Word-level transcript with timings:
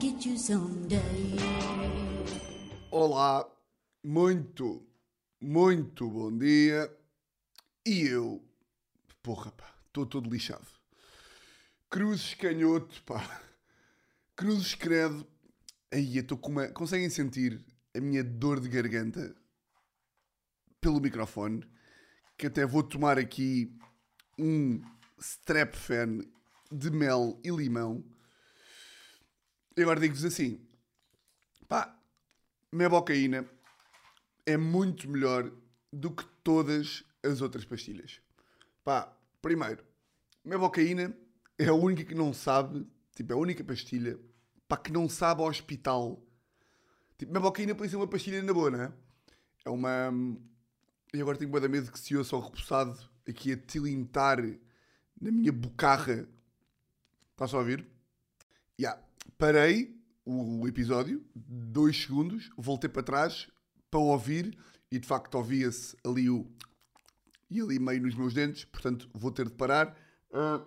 get 0.00 0.26
you 0.26 0.36
someday. 0.38 1.36
Olá, 2.90 3.48
muito, 4.04 4.86
muito 5.40 6.08
bom 6.08 6.36
dia. 6.36 6.94
E 7.86 8.02
eu, 8.02 8.44
porra, 9.22 9.50
pá, 9.52 9.74
estou 9.86 10.04
todo 10.04 10.28
lixado. 10.28 10.66
Cruzes 11.88 12.34
canhoto, 12.34 13.02
pá. 13.04 13.42
Cruzes 14.36 14.74
credo. 14.74 15.26
Aí, 15.90 16.16
eu 16.16 16.22
estou 16.22 16.36
com 16.36 16.50
uma. 16.50 16.68
Conseguem 16.68 17.08
sentir 17.08 17.64
a 17.96 18.00
minha 18.00 18.22
dor 18.22 18.60
de 18.60 18.68
garganta 18.68 19.34
pelo 20.80 21.00
microfone? 21.00 21.64
Que 22.36 22.46
até 22.46 22.66
vou 22.66 22.82
tomar 22.82 23.18
aqui 23.18 23.74
um 24.38 24.80
strap 25.18 25.74
fan 25.74 26.20
de 26.70 26.90
mel 26.90 27.40
e 27.42 27.50
limão. 27.50 28.04
E 29.78 29.82
agora 29.82 30.00
digo-vos 30.00 30.24
assim: 30.24 30.60
pá, 31.68 31.96
Mebocaína 32.72 33.48
é 34.44 34.56
muito 34.56 35.08
melhor 35.08 35.52
do 35.92 36.10
que 36.10 36.24
todas 36.42 37.04
as 37.22 37.40
outras 37.40 37.64
pastilhas. 37.64 38.20
Pá, 38.82 39.16
primeiro, 39.40 39.84
Mebocaína 40.44 41.16
é 41.56 41.66
a 41.66 41.74
única 41.74 42.04
que 42.04 42.14
não 42.16 42.34
sabe, 42.34 42.84
tipo, 43.14 43.32
é 43.32 43.36
a 43.36 43.38
única 43.38 43.62
pastilha, 43.62 44.18
pá, 44.66 44.76
que 44.76 44.90
não 44.90 45.08
sabe 45.08 45.42
ao 45.42 45.48
hospital. 45.48 46.20
Tipo, 47.16 47.32
Mebocaína 47.34 47.72
pode 47.76 47.90
ser 47.90 47.96
uma 47.98 48.08
pastilha 48.08 48.42
na 48.42 48.52
boa, 48.52 48.72
não 48.72 48.82
é? 48.82 48.92
É 49.64 49.70
uma... 49.70 50.12
E 51.14 51.20
agora 51.20 51.38
tenho 51.38 51.52
bem 51.52 51.68
medo 51.68 51.92
que 51.92 52.00
se 52.00 52.16
ouça 52.16 52.34
ao 52.34 52.42
repousado 52.42 52.98
aqui 53.28 53.52
a 53.52 53.56
tilintar 53.56 54.38
na 55.20 55.30
minha 55.30 55.52
bocarra. 55.52 56.28
Está 57.30 57.46
só 57.46 57.58
a 57.58 57.60
ouvir? 57.60 57.86
Ya, 58.80 59.00
parei 59.36 59.96
o 60.24 60.68
episódio, 60.68 61.24
dois 61.34 62.02
segundos, 62.02 62.50
voltei 62.56 62.88
para 62.88 63.02
trás 63.02 63.48
para 63.90 64.00
ouvir 64.00 64.58
e 64.90 64.98
de 64.98 65.06
facto 65.06 65.34
ouvia-se 65.36 65.96
ali 66.04 66.28
o. 66.28 66.46
e 67.50 67.60
ali 67.60 67.78
meio 67.78 68.02
nos 68.02 68.14
meus 68.14 68.34
dentes, 68.34 68.64
portanto 68.64 69.08
vou 69.14 69.30
ter 69.30 69.46
de 69.46 69.54
parar. 69.54 69.96
Ah, 70.32 70.62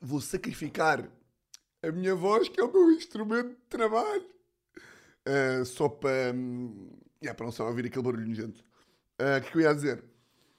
vou 0.00 0.20
sacrificar 0.20 1.08
a 1.82 1.90
minha 1.90 2.14
voz, 2.14 2.48
que 2.48 2.60
é 2.60 2.64
o 2.64 2.72
meu 2.72 2.92
instrumento 2.92 3.50
de 3.50 3.66
trabalho, 3.68 4.26
ah, 5.26 5.64
só 5.64 5.88
para. 5.88 6.32
hum, 6.34 6.90
yeah, 7.22 7.34
para 7.36 7.46
não 7.46 7.52
só 7.52 7.66
ouvir 7.66 7.86
aquele 7.86 8.04
barulho 8.04 8.26
nojento. 8.26 8.64
Ah, 9.18 9.38
O 9.38 9.40
que 9.40 9.48
é 9.48 9.50
que 9.50 9.56
eu 9.56 9.62
ia 9.62 9.74
dizer? 9.74 10.04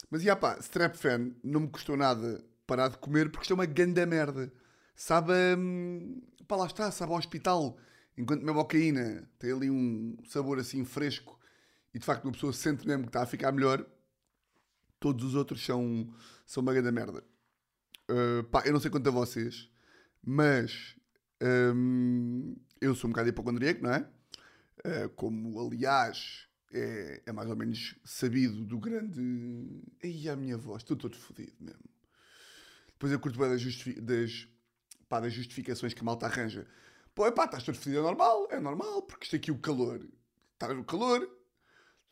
Mas, 0.10 0.22
já 0.22 0.36
pá, 0.36 0.58
Strap 0.60 0.96
Fan 0.96 1.32
não 1.44 1.62
me 1.62 1.70
custou 1.70 1.98
nada 1.98 2.44
parar 2.68 2.88
de 2.88 2.98
comer 2.98 3.30
porque 3.30 3.44
isto 3.44 3.52
é 3.52 3.56
uma 3.56 3.66
ganda 3.66 4.06
merda. 4.06 4.52
Sabe, 4.96 5.34
hum, 5.58 6.22
pá, 6.48 6.56
lá 6.56 6.66
está, 6.66 6.92
sabe 6.92 7.12
ao 7.12 7.18
hospital. 7.18 7.78
Enquanto 8.18 8.48
a 8.48 8.54
bocaína 8.54 9.30
tem 9.40 9.52
ali 9.52 9.70
um 9.70 10.16
sabor 10.28 10.60
assim 10.60 10.86
fresco 10.86 11.40
e 11.94 12.00
de 12.00 12.06
facto 12.06 12.26
uma 12.26 12.32
pessoa 12.32 12.54
sente 12.54 12.88
mesmo 12.88 13.04
que 13.04 13.10
está 13.10 13.24
a 13.24 13.26
ficar 13.26 13.52
melhor, 13.52 13.86
todos 15.00 15.26
os 15.26 15.36
outros 15.36 15.66
são, 15.66 16.14
são 16.46 16.62
uma 16.62 16.74
grande 16.74 16.92
merda. 16.92 17.24
Uh, 18.10 18.44
pá, 18.46 18.64
eu 18.66 18.74
não 18.74 18.80
sei 18.80 18.92
quanto 18.92 19.08
a 19.08 19.12
vocês, 19.12 19.70
mas 20.22 20.96
hum, 21.76 22.56
eu 22.80 22.94
sou 22.96 23.08
um 23.08 23.12
bocado 23.12 23.30
hipocondríaco, 23.30 23.84
não 23.84 23.94
é? 23.94 24.08
Uh, 24.86 25.10
como, 25.16 25.60
aliás, 25.60 26.48
é, 26.74 27.22
é 27.26 27.32
mais 27.32 27.50
ou 27.50 27.56
menos 27.56 27.96
sabido 28.04 28.66
do 28.66 28.80
grande. 28.80 29.22
Ai, 30.04 30.28
a 30.28 30.36
minha 30.36 30.58
voz, 30.58 30.82
estou 30.82 30.98
todo 30.98 31.16
fodido 31.16 31.54
mesmo. 31.60 31.84
Depois 32.88 33.12
eu 33.12 33.20
curto 33.20 33.40
bem 33.40 33.50
das, 33.50 33.64
das, 33.98 34.48
pá, 35.14 35.20
das 35.20 35.32
justificações 35.32 35.94
que 35.94 36.02
a 36.02 36.04
malta 36.04 36.26
arranja. 36.26 36.66
Pô, 37.14 37.32
pá, 37.32 37.46
estás 37.46 37.64
todo 37.64 37.76
fodido, 37.76 38.00
é 38.00 38.02
normal, 38.02 38.48
é 38.50 38.60
normal, 38.60 39.04
porque 39.04 39.26
isto 39.26 39.36
aqui 39.36 39.52
o 39.52 39.60
calor. 39.60 40.04
Está 40.54 40.74
no 40.74 40.84
calor, 40.84 41.20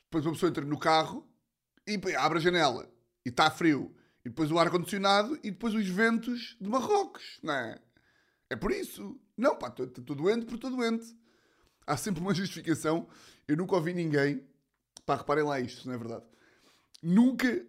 depois 0.04 0.24
uma 0.24 0.34
pessoa 0.34 0.52
entra 0.52 0.64
no 0.64 0.78
carro 0.78 1.28
e 1.88 2.00
abre 2.16 2.38
a 2.38 2.42
janela 2.42 2.88
e 3.26 3.30
está 3.30 3.50
frio. 3.50 3.92
E 4.24 4.30
depois 4.30 4.52
o 4.52 4.60
ar-condicionado 4.60 5.36
e 5.44 5.50
depois 5.50 5.74
os 5.74 5.88
ventos 5.88 6.56
de 6.62 6.70
Marrocos, 6.70 7.40
não 7.42 7.56
é? 7.56 7.82
É 8.52 8.56
por 8.56 8.72
isso. 8.72 9.20
Não, 9.36 9.56
pá, 9.56 9.70
estou 9.70 10.16
doente 10.16 10.46
porque 10.46 10.68
estou 10.68 10.70
doente. 10.70 11.18
Há 11.88 11.98
sempre 11.98 12.22
uma 12.22 12.36
justificação. 12.36 13.08
Eu 13.48 13.58
nunca 13.58 13.76
ouvi 13.76 13.96
ninguém. 13.96 14.46
Pá, 15.08 15.16
reparem 15.16 15.44
lá 15.44 15.60
isto, 15.60 15.88
não 15.88 15.96
é 15.96 15.98
verdade? 15.98 16.26
Nunca, 17.02 17.66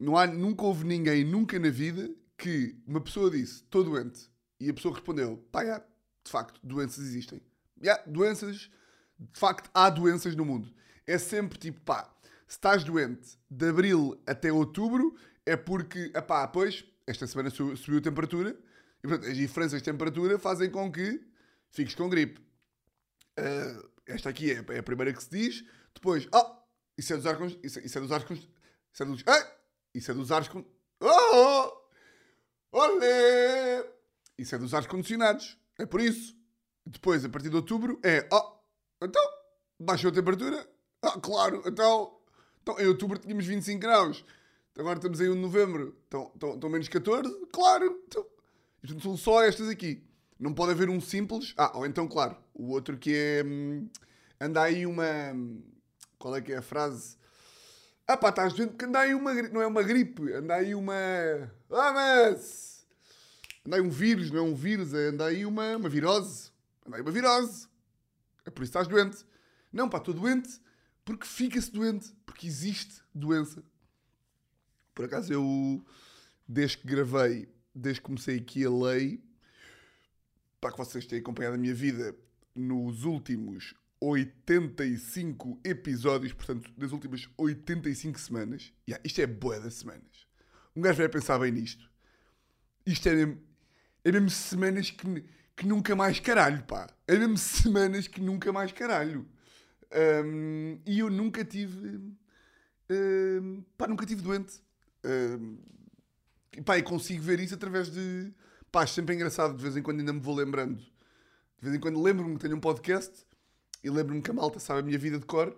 não 0.00 0.16
há, 0.16 0.26
nunca 0.26 0.64
houve 0.64 0.84
ninguém, 0.84 1.22
nunca 1.22 1.60
na 1.60 1.70
vida, 1.70 2.10
que 2.36 2.76
uma 2.84 3.00
pessoa 3.00 3.30
disse, 3.30 3.62
estou 3.62 3.84
doente. 3.84 4.33
E 4.60 4.70
a 4.70 4.74
pessoa 4.74 4.94
respondeu, 4.94 5.36
pá, 5.50 5.64
já, 5.64 5.78
de 5.78 6.30
facto, 6.30 6.58
doenças 6.62 7.04
existem. 7.04 7.40
Já, 7.82 7.96
doenças, 8.06 8.70
de 9.18 9.38
facto, 9.38 9.70
há 9.74 9.90
doenças 9.90 10.34
no 10.36 10.44
mundo. 10.44 10.72
É 11.06 11.18
sempre 11.18 11.58
tipo, 11.58 11.80
pá, 11.82 12.10
se 12.46 12.56
estás 12.56 12.84
doente 12.84 13.38
de 13.50 13.68
abril 13.68 14.20
até 14.26 14.52
outubro, 14.52 15.14
é 15.44 15.56
porque, 15.56 16.08
pá, 16.26 16.46
pois, 16.48 16.84
esta 17.06 17.26
semana 17.26 17.50
su- 17.50 17.76
subiu 17.76 17.98
a 17.98 18.02
temperatura, 18.02 18.58
e 19.02 19.08
portanto, 19.08 19.28
as 19.30 19.36
diferenças 19.36 19.82
de 19.82 19.84
temperatura 19.90 20.38
fazem 20.38 20.70
com 20.70 20.90
que 20.90 21.20
fiques 21.70 21.94
com 21.94 22.08
gripe. 22.08 22.40
Ah, 23.36 23.82
esta 24.06 24.30
aqui 24.30 24.50
é, 24.52 24.64
é 24.68 24.78
a 24.78 24.82
primeira 24.82 25.12
que 25.12 25.22
se 25.22 25.28
diz. 25.30 25.64
Depois, 25.94 26.26
ah, 26.32 26.62
isso 26.96 27.12
é 27.12 27.16
dos 27.18 27.36
con- 27.36 27.60
Isso, 27.62 27.80
isso 27.80 27.98
é 27.98 28.00
dos 28.00 28.24
con- 28.24 28.34
Isso 28.34 29.02
é 29.02 29.04
dos. 29.04 29.22
Ah, 29.26 29.56
isso 29.94 30.10
é 30.10 30.14
dos 30.14 30.32
ares. 30.32 30.48
con- 30.48 30.64
Oh! 31.00 31.72
Olé! 32.72 33.93
Isso 34.38 34.54
é 34.54 34.58
dos 34.58 34.74
ares 34.74 34.86
condicionados. 34.86 35.58
É 35.78 35.86
por 35.86 36.00
isso. 36.00 36.36
Depois, 36.86 37.24
a 37.24 37.28
partir 37.28 37.48
de 37.50 37.56
outubro, 37.56 37.98
é. 38.02 38.28
Oh, 38.32 38.52
então, 39.02 39.22
baixou 39.78 40.10
a 40.10 40.14
temperatura? 40.14 40.68
Ah, 41.02 41.18
claro, 41.20 41.62
então. 41.66 42.18
Então, 42.62 42.78
em 42.80 42.86
outubro 42.86 43.18
tínhamos 43.18 43.44
25 43.46 43.80
graus. 43.80 44.24
Agora 44.78 44.96
estamos 44.98 45.20
em 45.20 45.28
1 45.28 45.34
de 45.34 45.40
novembro. 45.40 45.96
Então, 46.08 46.30
estão, 46.34 46.54
estão 46.54 46.70
menos 46.70 46.88
14? 46.88 47.46
Claro. 47.52 48.02
Então, 48.06 48.26
isto 48.82 49.00
são 49.00 49.16
só 49.16 49.42
estas 49.42 49.68
aqui. 49.68 50.02
Não 50.38 50.52
pode 50.52 50.72
haver 50.72 50.88
um 50.90 51.00
simples. 51.00 51.54
Ah, 51.56 51.72
ou 51.78 51.86
então, 51.86 52.08
claro, 52.08 52.36
o 52.54 52.70
outro 52.70 52.98
que 52.98 53.14
é. 53.14 53.42
hum, 53.44 53.88
anda 54.40 54.62
aí 54.62 54.84
uma. 54.84 55.04
Qual 56.18 56.34
é 56.34 56.40
que 56.40 56.52
é 56.52 56.56
a 56.56 56.62
frase? 56.62 57.16
Ah 58.06 58.16
pá, 58.16 58.28
estás 58.30 58.52
doente 58.52 58.70
porque 58.70 58.84
anda 58.84 58.98
aí 59.00 59.14
uma. 59.14 59.32
gri- 59.32 59.50
Não 59.50 59.62
é 59.62 59.66
uma 59.66 59.82
gripe, 59.82 60.32
anda 60.32 60.54
aí 60.56 60.74
uma. 60.74 60.94
Ah, 61.70 61.92
mas. 61.92 62.73
Anda 63.66 63.76
aí 63.76 63.82
um 63.82 63.90
vírus, 63.90 64.30
não 64.30 64.38
é 64.38 64.42
um 64.42 64.54
vírus, 64.54 64.92
é 64.92 65.08
anda 65.08 65.26
aí 65.26 65.46
uma, 65.46 65.76
uma 65.76 65.88
virose. 65.88 66.50
Anda 66.86 66.96
aí 66.96 67.02
uma 67.02 67.10
virose. 67.10 67.66
É 68.44 68.50
por 68.50 68.62
isso 68.62 68.72
que 68.72 68.78
estás 68.78 68.88
doente. 68.88 69.24
Não, 69.72 69.88
pá, 69.88 69.98
estou 69.98 70.12
doente 70.14 70.60
porque 71.04 71.26
fica-se 71.26 71.70
doente. 71.70 72.14
Porque 72.26 72.46
existe 72.46 73.02
doença. 73.14 73.62
Por 74.94 75.06
acaso 75.06 75.32
eu, 75.32 75.84
desde 76.46 76.78
que 76.78 76.86
gravei, 76.86 77.48
desde 77.74 78.00
que 78.00 78.06
comecei 78.06 78.38
aqui 78.38 78.64
a 78.64 78.70
lei, 78.70 79.22
para 80.60 80.70
que 80.70 80.78
vocês 80.78 81.06
tenham 81.06 81.20
acompanhado 81.20 81.56
a 81.56 81.58
minha 81.58 81.74
vida 81.74 82.14
nos 82.54 83.04
últimos 83.04 83.74
85 84.00 85.60
episódios, 85.64 86.32
portanto, 86.32 86.70
das 86.76 86.92
últimas 86.92 87.28
85 87.36 88.20
semanas. 88.20 88.72
Yeah, 88.88 89.02
isto 89.04 89.20
é 89.20 89.26
boa 89.26 89.58
das 89.58 89.74
semanas. 89.74 90.26
Um 90.76 90.82
gajo 90.82 90.98
vai 90.98 91.08
pensar 91.08 91.38
bem 91.38 91.52
nisto. 91.52 91.90
Isto 92.86 93.08
é 93.08 93.36
é 94.04 94.12
mesmo 94.12 94.28
semanas 94.30 94.90
que, 94.90 95.24
que 95.56 95.66
nunca 95.66 95.96
mais 95.96 96.20
caralho, 96.20 96.62
pá. 96.64 96.86
É 97.08 97.16
mesmo 97.18 97.38
semanas 97.38 98.06
que 98.06 98.20
nunca 98.20 98.52
mais 98.52 98.70
caralho. 98.70 99.26
Hum, 100.24 100.78
e 100.84 100.98
eu 100.98 101.08
nunca 101.08 101.44
tive. 101.44 102.00
hum, 102.90 103.64
pá, 103.76 103.86
nunca 103.86 104.04
tive 104.04 104.20
doente. 104.20 104.60
Hum, 105.04 105.58
e 106.56 106.60
pá, 106.60 106.78
e 106.78 106.82
consigo 106.82 107.22
ver 107.22 107.40
isso 107.40 107.54
através 107.54 107.90
de. 107.90 108.32
Pá, 108.70 108.82
acho 108.82 108.94
sempre 108.94 109.14
engraçado, 109.14 109.56
de 109.56 109.62
vez 109.62 109.76
em 109.76 109.82
quando 109.82 110.00
ainda 110.00 110.12
me 110.12 110.20
vou 110.20 110.34
lembrando. 110.34 110.78
De 110.78 111.62
vez 111.62 111.74
em 111.74 111.80
quando 111.80 112.02
lembro-me 112.02 112.34
que 112.34 112.40
tenho 112.40 112.56
um 112.56 112.60
podcast 112.60 113.24
e 113.82 113.88
lembro-me 113.88 114.20
que 114.20 114.30
a 114.30 114.34
malta 114.34 114.58
sabe 114.58 114.80
a 114.80 114.82
minha 114.82 114.98
vida 114.98 115.18
de 115.18 115.24
cor. 115.24 115.56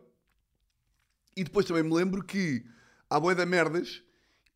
E 1.37 1.43
depois 1.43 1.67
também 1.67 1.83
me 1.83 1.93
lembro 1.93 2.23
que 2.23 2.65
há 3.11 3.19
boia 3.19 3.35
da 3.35 3.45
merdas 3.45 4.03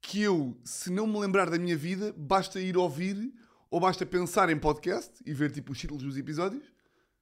que 0.01 0.23
eu, 0.23 0.59
se 0.65 0.91
não 0.91 1.07
me 1.07 1.19
lembrar 1.19 1.51
da 1.51 1.59
minha 1.59 1.77
vida, 1.77 2.15
basta 2.17 2.61
ir 2.61 2.77
ouvir 2.77 3.33
ou 3.71 3.81
basta 3.81 4.05
pensar 4.05 4.51
em 4.51 4.59
podcast 4.59 5.13
e 5.25 5.33
ver 5.33 5.51
tipo 5.53 5.73
os 5.73 5.79
títulos 5.79 6.03
dos 6.03 6.17
episódios, 6.17 6.65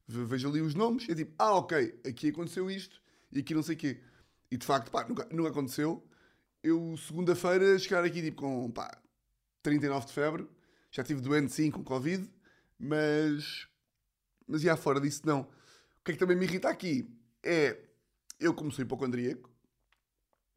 ve- 0.07 0.25
vejo 0.25 0.49
ali 0.49 0.61
os 0.61 0.75
nomes 0.75 1.09
é 1.09 1.15
tipo, 1.15 1.35
ah, 1.39 1.55
ok, 1.57 2.01
aqui 2.07 2.29
aconteceu 2.31 2.71
isto 2.71 3.01
e 3.31 3.41
aqui 3.41 3.55
não 3.55 3.63
sei 3.63 3.75
o 3.75 3.79
quê. 3.79 4.01
E 4.51 4.57
de 4.57 4.65
facto, 4.67 4.91
pá, 4.91 5.07
nunca, 5.07 5.29
nunca 5.31 5.51
aconteceu. 5.51 6.03
Eu, 6.63 6.97
segunda-feira, 6.97 7.79
chegar 7.79 8.03
aqui 8.05 8.23
tipo 8.23 8.41
com, 8.43 8.71
pá, 8.71 8.99
39 9.63 10.07
de 10.07 10.13
febre, 10.13 10.49
já 10.91 11.03
estive 11.03 11.21
doente 11.21 11.53
sim 11.53 11.71
com 11.71 11.85
Covid, 11.85 12.29
mas, 12.79 13.69
mas 14.47 14.63
já 14.63 14.77
fora 14.77 15.01
disso 15.01 15.23
não. 15.27 15.43
O 15.43 16.05
que 16.05 16.13
é 16.13 16.15
que 16.15 16.19
também 16.19 16.37
me 16.37 16.45
irrita 16.47 16.69
aqui 16.71 17.07
é, 17.43 17.79
eu 18.41 18.55
como 18.55 18.73
sou 18.73 18.83
hipocondríaco, 18.83 19.51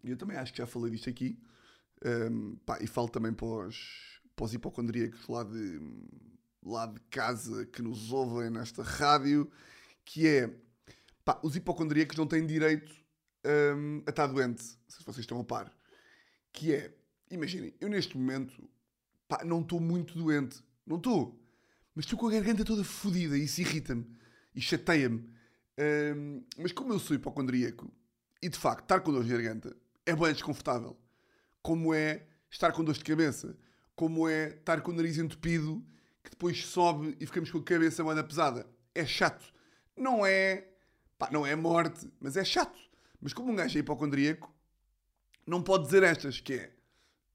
e 0.03 0.09
eu 0.11 0.17
também 0.17 0.37
acho 0.37 0.51
que 0.53 0.59
já 0.59 0.65
falei 0.65 0.89
disto 0.91 1.09
aqui, 1.09 1.37
hum, 2.31 2.55
pá, 2.65 2.79
e 2.81 2.87
falo 2.87 3.09
também 3.09 3.33
para 3.33 3.45
os, 3.67 4.20
para 4.35 4.45
os 4.45 4.53
hipocondríacos 4.53 5.27
lá 5.27 5.43
de, 5.43 5.79
lá 6.63 6.85
de 6.85 6.99
casa 7.09 7.65
que 7.65 7.81
nos 7.81 8.11
ouvem 8.11 8.49
nesta 8.49 8.83
rádio, 8.83 9.51
que 10.05 10.27
é 10.27 10.53
pá, 11.23 11.39
os 11.43 11.55
hipocondríacos 11.55 12.17
não 12.17 12.27
têm 12.27 12.45
direito 12.45 12.93
hum, 13.75 14.03
a 14.05 14.09
estar 14.09 14.27
doente, 14.27 14.63
se 14.63 15.03
vocês 15.03 15.19
estão 15.19 15.39
a 15.39 15.43
par. 15.43 15.71
Que 16.51 16.73
é, 16.73 16.93
imaginem, 17.29 17.73
eu 17.79 17.89
neste 17.89 18.17
momento 18.17 18.69
pá, 19.27 19.43
não 19.43 19.61
estou 19.61 19.79
muito 19.79 20.17
doente, 20.17 20.61
não 20.85 20.97
estou, 20.97 21.39
mas 21.95 22.05
estou 22.05 22.19
com 22.19 22.27
a 22.27 22.31
garganta 22.31 22.65
toda 22.65 22.83
fodida 22.83 23.37
e 23.37 23.45
isso 23.45 23.61
irrita-me 23.61 24.05
e 24.53 24.61
chateia-me. 24.61 25.29
Hum, 25.79 26.43
mas 26.57 26.71
como 26.71 26.93
eu 26.93 26.99
sou 26.99 27.15
hipocondríaco 27.15 27.91
e 28.41 28.49
de 28.49 28.57
facto 28.57 28.83
estar 28.83 28.99
com 28.99 29.11
dor 29.11 29.23
de 29.23 29.31
garganta 29.31 29.75
é 30.05 30.15
bem 30.15 30.33
desconfortável, 30.33 30.97
como 31.61 31.93
é 31.93 32.27
estar 32.49 32.71
com 32.71 32.83
dor 32.83 32.95
de 32.95 33.03
cabeça, 33.03 33.55
como 33.95 34.27
é 34.27 34.49
estar 34.49 34.81
com 34.81 34.91
o 34.91 34.95
nariz 34.95 35.17
entupido 35.17 35.83
que 36.23 36.29
depois 36.29 36.65
sobe 36.65 37.15
e 37.19 37.25
ficamos 37.25 37.51
com 37.51 37.57
a 37.59 37.63
cabeça 37.63 38.03
banda 38.03 38.23
pesada. 38.23 38.67
É 38.93 39.05
chato. 39.05 39.43
Não 39.97 40.25
é. 40.25 40.67
Pá, 41.17 41.29
não 41.31 41.45
é 41.45 41.55
morte, 41.55 42.11
mas 42.19 42.35
é 42.37 42.43
chato. 42.43 42.79
Mas 43.21 43.33
como 43.33 43.51
um 43.51 43.55
gajo 43.55 43.77
é 43.77 43.81
hipocondríaco, 43.81 44.51
não 45.45 45.61
pode 45.61 45.85
dizer 45.85 46.03
estas, 46.03 46.39
que 46.39 46.53
é. 46.53 46.71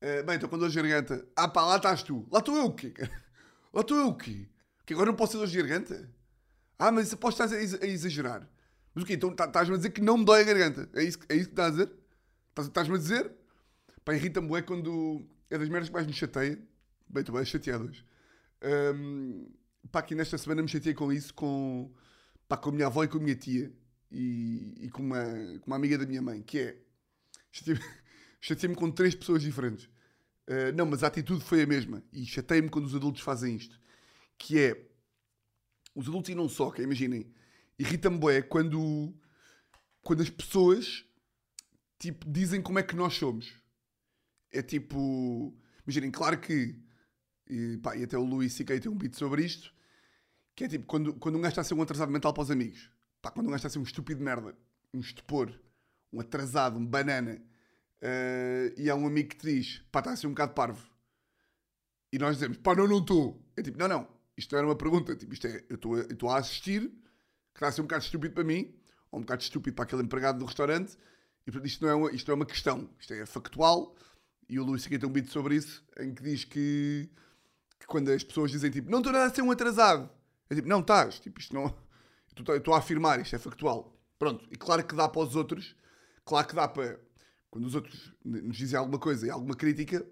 eh, 0.00 0.22
bem, 0.22 0.34
estou 0.34 0.48
com 0.48 0.58
dor 0.58 0.68
de 0.70 0.76
garganta. 0.76 1.26
Ah 1.36 1.48
pá, 1.48 1.64
lá 1.64 1.76
estás 1.76 2.02
tu. 2.02 2.26
Lá 2.30 2.40
estou 2.40 2.56
eu 2.56 2.66
o 2.66 2.72
quê? 2.74 2.92
Lá 3.72 3.82
estou 3.82 3.96
eu 3.98 4.08
o 4.08 4.16
quê? 4.16 4.48
Que 4.86 4.94
agora 4.94 5.10
não 5.10 5.16
posso 5.16 5.32
ter 5.32 5.38
dor 5.38 5.46
de 5.48 5.56
garganta? 5.58 6.10
Ah, 6.78 6.90
mas 6.90 7.08
isso 7.08 7.16
podes 7.16 7.38
estar 7.38 7.54
a 7.54 7.60
ex- 7.60 7.80
a 7.82 7.86
exagerar. 7.86 8.48
Mas 8.94 9.04
o 9.04 9.06
quê? 9.06 9.12
Então 9.14 9.34
tá- 9.34 9.44
estás-me 9.46 9.74
a 9.74 9.76
dizer 9.76 9.90
que 9.90 10.00
não 10.00 10.16
me 10.18 10.24
dói 10.24 10.40
a 10.40 10.44
garganta. 10.44 10.88
É 10.94 11.02
isso, 11.04 11.18
é 11.28 11.34
isso 11.36 11.46
que 11.48 11.52
estás 11.52 11.68
a 11.68 11.70
dizer? 11.84 11.92
Estás- 12.50 12.68
Estás-me 12.68 12.94
a 12.94 12.98
dizer? 12.98 13.32
Pá, 14.04 14.14
irrita-me 14.14 14.48
bué 14.48 14.62
quando 14.62 15.26
é 15.50 15.58
das 15.58 15.68
merdas 15.68 15.88
que 15.88 15.94
mais 15.94 16.06
me 16.06 16.12
chateia. 16.12 16.58
Bem, 17.08 17.20
estou 17.20 17.34
bem 17.34 17.44
chateado 17.44 17.84
hoje. 17.84 18.04
Hum, 18.94 19.48
pá, 19.90 20.00
aqui 20.00 20.14
nesta 20.14 20.36
semana 20.38 20.62
me 20.62 20.68
chateei 20.68 20.94
com 20.94 21.12
isso, 21.12 21.32
com, 21.34 21.92
pá, 22.48 22.56
com 22.56 22.70
a 22.70 22.72
minha 22.72 22.86
avó 22.86 23.04
e 23.04 23.08
com 23.08 23.18
a 23.18 23.20
minha 23.20 23.36
tia. 23.36 23.72
E, 24.10 24.74
e 24.80 24.90
com, 24.90 25.02
uma, 25.02 25.24
com 25.60 25.66
uma 25.66 25.76
amiga 25.76 25.98
da 25.98 26.06
minha 26.06 26.22
mãe, 26.22 26.42
que 26.42 26.58
é... 26.58 26.76
Chateei-me 28.40 28.74
com 28.76 28.90
três 28.90 29.14
pessoas 29.14 29.42
diferentes. 29.42 29.86
Uh, 30.48 30.72
não, 30.76 30.86
mas 30.86 31.02
a 31.02 31.08
atitude 31.08 31.42
foi 31.42 31.62
a 31.62 31.66
mesma. 31.66 32.02
E 32.12 32.24
chateei-me 32.24 32.68
quando 32.68 32.86
os 32.86 32.94
adultos 32.94 33.22
fazem 33.22 33.56
isto. 33.56 33.78
Que 34.38 34.58
é... 34.58 34.86
Os 35.94 36.08
adultos 36.08 36.30
e 36.30 36.34
não 36.34 36.48
só, 36.48 36.70
que 36.70 36.82
imaginem. 36.82 37.32
Irrita-me 37.78 38.18
bué 38.18 38.42
quando, 38.42 39.14
quando 40.02 40.22
as 40.22 40.30
pessoas 40.30 41.06
tipo, 41.98 42.30
dizem 42.30 42.62
como 42.62 42.78
é 42.78 42.82
que 42.82 42.96
nós 42.96 43.14
somos. 43.14 43.52
É 44.56 44.62
tipo. 44.62 45.54
Imaginem, 45.86 46.10
claro 46.10 46.38
que. 46.40 46.78
E, 47.48 47.78
pá, 47.78 47.96
e 47.96 48.04
até 48.04 48.18
o 48.18 48.24
Luís 48.24 48.52
C.K. 48.54 48.80
tem 48.80 48.90
um 48.90 48.96
beat 48.96 49.14
sobre 49.14 49.44
isto. 49.44 49.72
Que 50.54 50.64
é 50.64 50.68
tipo, 50.68 50.86
quando, 50.86 51.14
quando 51.14 51.36
um 51.36 51.40
gajo 51.40 51.52
está 51.52 51.60
a 51.60 51.64
ser 51.64 51.74
um 51.74 51.82
atrasado 51.82 52.10
mental 52.10 52.32
para 52.32 52.42
os 52.42 52.50
amigos. 52.50 52.90
Pá, 53.22 53.30
quando 53.30 53.46
um 53.46 53.50
gajo 53.50 53.58
está 53.58 53.68
a 53.68 53.70
ser 53.70 53.78
um 53.78 53.82
estúpido 53.82 54.18
de 54.18 54.24
merda. 54.24 54.56
Um 54.92 55.00
estupor. 55.00 55.52
Um 56.12 56.20
atrasado, 56.20 56.78
um 56.78 56.86
banana. 56.86 57.40
eh, 58.00 58.74
e 58.76 58.90
há 58.90 58.94
um 58.94 59.06
amigo 59.06 59.30
que 59.30 59.36
te 59.36 59.46
diz, 59.54 59.82
pá, 59.92 60.00
está 60.00 60.12
a 60.12 60.16
ser 60.16 60.26
um 60.26 60.30
bocado 60.30 60.54
parvo. 60.54 60.88
E 62.12 62.18
nós 62.18 62.36
dizemos, 62.36 62.56
pá, 62.58 62.74
não, 62.74 62.86
não 62.86 62.98
estou. 62.98 63.44
É 63.56 63.62
tipo, 63.62 63.78
não, 63.78 63.88
não. 63.88 64.08
Isto 64.36 64.52
não 64.52 64.58
era 64.60 64.68
uma 64.68 64.76
pergunta. 64.76 65.14
Tipo, 65.16 65.32
isto 65.34 65.46
é, 65.46 65.64
eu 65.68 65.76
estou 66.10 66.30
a 66.30 66.38
assistir, 66.38 66.82
que 66.88 67.56
está 67.56 67.68
a 67.68 67.72
ser 67.72 67.80
um 67.82 67.84
bocado 67.84 68.04
estúpido 68.04 68.34
para 68.34 68.44
mim, 68.44 68.74
ou 69.10 69.18
um 69.18 69.22
bocado 69.22 69.42
estúpido 69.42 69.74
para 69.74 69.84
aquele 69.84 70.02
empregado 70.02 70.38
do 70.38 70.44
restaurante. 70.44 70.96
E 71.46 71.50
portanto, 71.50 71.66
isto 71.66 71.84
não 71.84 71.90
é 71.90 71.94
uma, 71.94 72.10
isto 72.12 72.28
não 72.28 72.32
é 72.34 72.36
uma 72.36 72.46
questão. 72.46 72.90
Isto 72.98 73.14
é 73.14 73.26
factual. 73.26 73.94
E 74.48 74.58
o 74.60 74.64
Luís 74.64 74.86
aqui 74.86 74.98
tem 74.98 75.08
um 75.08 75.12
vídeo 75.12 75.30
sobre 75.30 75.56
isso, 75.56 75.84
em 75.98 76.14
que 76.14 76.22
diz 76.22 76.44
que, 76.44 77.10
que 77.80 77.86
quando 77.86 78.10
as 78.10 78.22
pessoas 78.22 78.50
dizem 78.50 78.70
tipo, 78.70 78.90
não 78.90 78.98
estou 78.98 79.12
nada 79.12 79.26
a 79.26 79.34
ser 79.34 79.42
um 79.42 79.50
atrasado. 79.50 80.08
É 80.48 80.54
tipo, 80.54 80.68
não 80.68 80.80
estás. 80.80 81.18
Tipo, 81.18 81.40
isto 81.40 81.54
não. 81.54 81.74
Eu 82.48 82.56
estou 82.58 82.74
a 82.74 82.78
afirmar, 82.78 83.20
isto 83.20 83.34
é 83.34 83.38
factual. 83.38 83.96
Pronto. 84.18 84.46
E 84.50 84.56
claro 84.56 84.84
que 84.84 84.94
dá 84.94 85.08
para 85.08 85.22
os 85.22 85.34
outros. 85.34 85.74
Claro 86.24 86.46
que 86.46 86.54
dá 86.54 86.68
para. 86.68 87.00
Quando 87.50 87.66
os 87.66 87.74
outros 87.74 88.12
nos 88.24 88.56
dizem 88.56 88.78
alguma 88.78 88.98
coisa 88.98 89.26
e 89.26 89.30
alguma 89.30 89.54
crítica, 89.56 90.06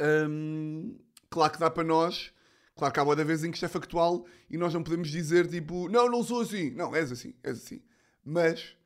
hum, 0.00 0.98
claro 1.28 1.52
que 1.52 1.58
dá 1.58 1.70
para 1.70 1.84
nós. 1.84 2.32
Claro 2.76 2.94
que 2.94 3.00
há 3.00 3.04
boa 3.04 3.16
da 3.16 3.24
vez 3.24 3.44
em 3.44 3.50
que 3.50 3.56
isto 3.56 3.66
é 3.66 3.68
factual 3.68 4.24
e 4.48 4.56
nós 4.56 4.72
não 4.72 4.82
podemos 4.82 5.10
dizer 5.10 5.46
tipo, 5.48 5.88
não, 5.88 6.08
não 6.08 6.22
sou 6.22 6.40
assim. 6.40 6.70
Não, 6.70 6.94
és 6.94 7.10
assim, 7.12 7.34
és 7.42 7.58
assim. 7.58 7.82
Mas 8.24 8.76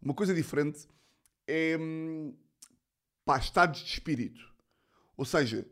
uma 0.00 0.14
coisa 0.14 0.32
diferente 0.32 0.86
é 1.46 1.76
hum, 1.78 2.34
pá, 3.24 3.38
estados 3.38 3.80
de 3.80 3.90
espírito. 3.90 4.52
Ou 5.16 5.24
seja, 5.24 5.66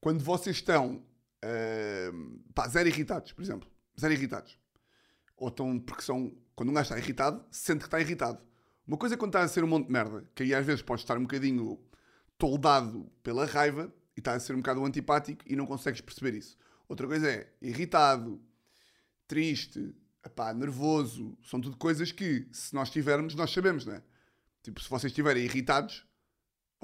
quando 0.00 0.22
vocês 0.22 0.56
estão 0.56 1.04
hum, 2.12 2.42
pá, 2.54 2.68
zero 2.68 2.88
irritados, 2.88 3.32
por 3.32 3.42
exemplo, 3.42 3.68
zero 3.98 4.14
irritados, 4.14 4.58
ou 5.36 5.48
estão, 5.48 5.78
porque 5.78 6.02
são, 6.02 6.34
quando 6.54 6.70
um 6.70 6.74
gajo 6.74 6.84
está 6.84 6.98
irritado, 6.98 7.44
sente 7.50 7.80
que 7.80 7.86
está 7.86 8.00
irritado. 8.00 8.40
Uma 8.86 8.96
coisa 8.96 9.14
é 9.14 9.18
quando 9.18 9.30
está 9.30 9.42
a 9.42 9.48
ser 9.48 9.64
um 9.64 9.66
monte 9.66 9.86
de 9.86 9.92
merda, 9.92 10.28
que 10.34 10.44
aí 10.44 10.54
às 10.54 10.64
vezes 10.64 10.82
pode 10.82 11.02
estar 11.02 11.18
um 11.18 11.22
bocadinho 11.22 11.78
toldado 12.38 13.10
pela 13.22 13.44
raiva 13.44 13.92
e 14.16 14.20
está 14.20 14.34
a 14.34 14.40
ser 14.40 14.54
um 14.54 14.58
bocado 14.58 14.84
antipático 14.84 15.42
e 15.46 15.56
não 15.56 15.66
consegues 15.66 16.00
perceber 16.00 16.34
isso. 16.34 16.56
Outra 16.88 17.06
coisa 17.06 17.28
é 17.28 17.52
irritado, 17.60 18.40
triste, 19.26 19.92
epá, 20.24 20.54
nervoso. 20.54 21.36
São 21.42 21.60
tudo 21.60 21.76
coisas 21.76 22.12
que, 22.12 22.46
se 22.52 22.74
nós 22.74 22.90
tivermos, 22.90 23.34
nós 23.34 23.50
sabemos, 23.50 23.84
não 23.84 23.94
é? 23.94 24.02
Tipo, 24.62 24.80
se 24.80 24.88
vocês 24.88 25.10
estiverem 25.10 25.44
irritados, 25.44 26.05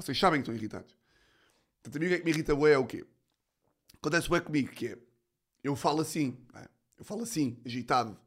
vocês 0.03 0.19
sabem 0.19 0.41
que 0.41 0.43
estão 0.43 0.55
irritados. 0.55 0.95
Portanto, 1.83 1.97
a 1.97 2.01
mim 2.01 2.07
o 2.07 2.09
que 2.09 2.15
é 2.15 2.19
que 2.19 2.25
me 2.25 2.31
irrita 2.31 2.55
bué 2.55 2.73
é 2.73 2.79
o 2.79 2.87
quê? 2.87 3.05
Acontece 3.95 4.29
bué 4.29 4.41
comigo, 4.41 4.71
que 4.71 4.89
é, 4.89 4.99
eu 5.63 5.77
falo 5.77 6.01
assim, 6.01 6.37
é? 6.55 6.69
eu 6.99 7.05
falo 7.05 7.23
assim, 7.23 7.59
agitado, 7.65 8.19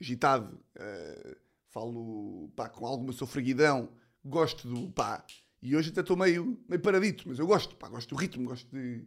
agitado, 0.00 0.60
eh, 0.76 1.36
falo, 1.70 2.50
pá, 2.54 2.68
com 2.68 2.86
alguma 2.86 3.12
sofreguidão, 3.12 3.88
gosto 4.24 4.68
do, 4.68 4.90
pá, 4.92 5.24
e 5.60 5.76
hoje 5.76 5.90
até 5.90 6.00
estou 6.00 6.16
meio, 6.16 6.58
meio 6.68 6.80
paradito, 6.80 7.28
mas 7.28 7.38
eu 7.38 7.46
gosto, 7.46 7.74
pá, 7.76 7.88
gosto 7.88 8.14
do 8.14 8.16
ritmo, 8.16 8.48
gosto 8.48 8.68
de, 8.70 9.04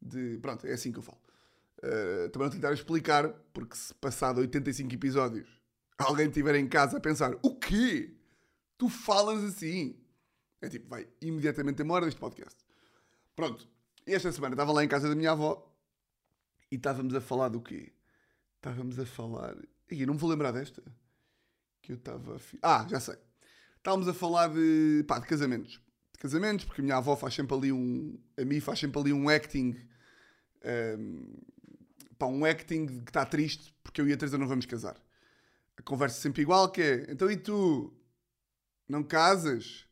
de 0.00 0.38
pronto, 0.38 0.66
é 0.66 0.72
assim 0.72 0.90
que 0.90 0.98
eu 0.98 1.02
falo. 1.02 1.20
Uh, 1.78 2.28
também 2.30 2.48
não 2.48 2.54
tentar 2.54 2.72
explicar, 2.72 3.28
porque 3.52 3.76
se 3.76 3.92
passado 3.94 4.38
85 4.38 4.94
episódios 4.94 5.48
alguém 5.98 6.28
estiver 6.28 6.54
em 6.54 6.68
casa 6.68 6.96
a 6.96 7.00
pensar 7.00 7.34
o 7.42 7.56
quê? 7.56 8.14
Tu 8.78 8.88
falas 8.88 9.42
assim? 9.44 9.96
É 10.62 10.68
tipo, 10.68 10.88
vai 10.88 11.06
imediatamente 11.20 11.82
embora 11.82 12.06
deste 12.06 12.20
podcast. 12.20 12.56
Pronto, 13.36 13.68
e 14.06 14.14
esta 14.14 14.30
semana 14.32 14.54
estava 14.54 14.72
lá 14.72 14.84
em 14.84 14.88
casa 14.88 15.08
da 15.08 15.14
minha 15.14 15.32
avó 15.32 15.68
e 16.70 16.76
estávamos 16.76 17.14
a 17.14 17.20
falar 17.20 17.48
do 17.48 17.60
quê? 17.60 17.92
Estávamos 18.56 18.98
a 18.98 19.04
falar. 19.04 19.56
Eu 19.90 20.06
não 20.06 20.14
me 20.14 20.20
vou 20.20 20.30
lembrar 20.30 20.52
desta. 20.52 20.82
Que 21.82 21.92
eu 21.92 21.96
estava. 21.96 22.40
Ah, 22.62 22.86
já 22.88 23.00
sei. 23.00 23.16
Estávamos 23.76 24.06
a 24.08 24.14
falar 24.14 24.48
de. 24.48 25.04
pá, 25.06 25.18
de 25.18 25.26
casamentos. 25.26 25.80
De 26.12 26.18
casamentos, 26.18 26.64
porque 26.64 26.80
a 26.80 26.84
minha 26.84 26.96
avó 26.96 27.16
faz 27.16 27.34
sempre 27.34 27.56
ali 27.56 27.72
um. 27.72 28.18
A 28.38 28.44
mim 28.44 28.60
faz 28.60 28.78
sempre 28.78 29.00
ali 29.00 29.12
um 29.12 29.28
acting. 29.28 29.76
um, 30.96 31.34
pá, 32.16 32.26
um 32.26 32.44
acting 32.44 32.86
que 32.86 33.10
está 33.10 33.26
triste 33.26 33.74
porque 33.82 34.00
eu 34.00 34.08
e 34.08 34.12
a 34.12 34.16
Teresa 34.16 34.38
não 34.38 34.48
vamos 34.48 34.64
casar. 34.64 34.96
A 35.76 35.82
conversa 35.82 36.18
é 36.18 36.22
sempre 36.22 36.42
igual, 36.42 36.70
que 36.70 36.80
é, 36.80 37.06
então 37.10 37.30
e 37.30 37.36
tu? 37.36 37.92
Não 38.88 39.02
casas? 39.02 39.86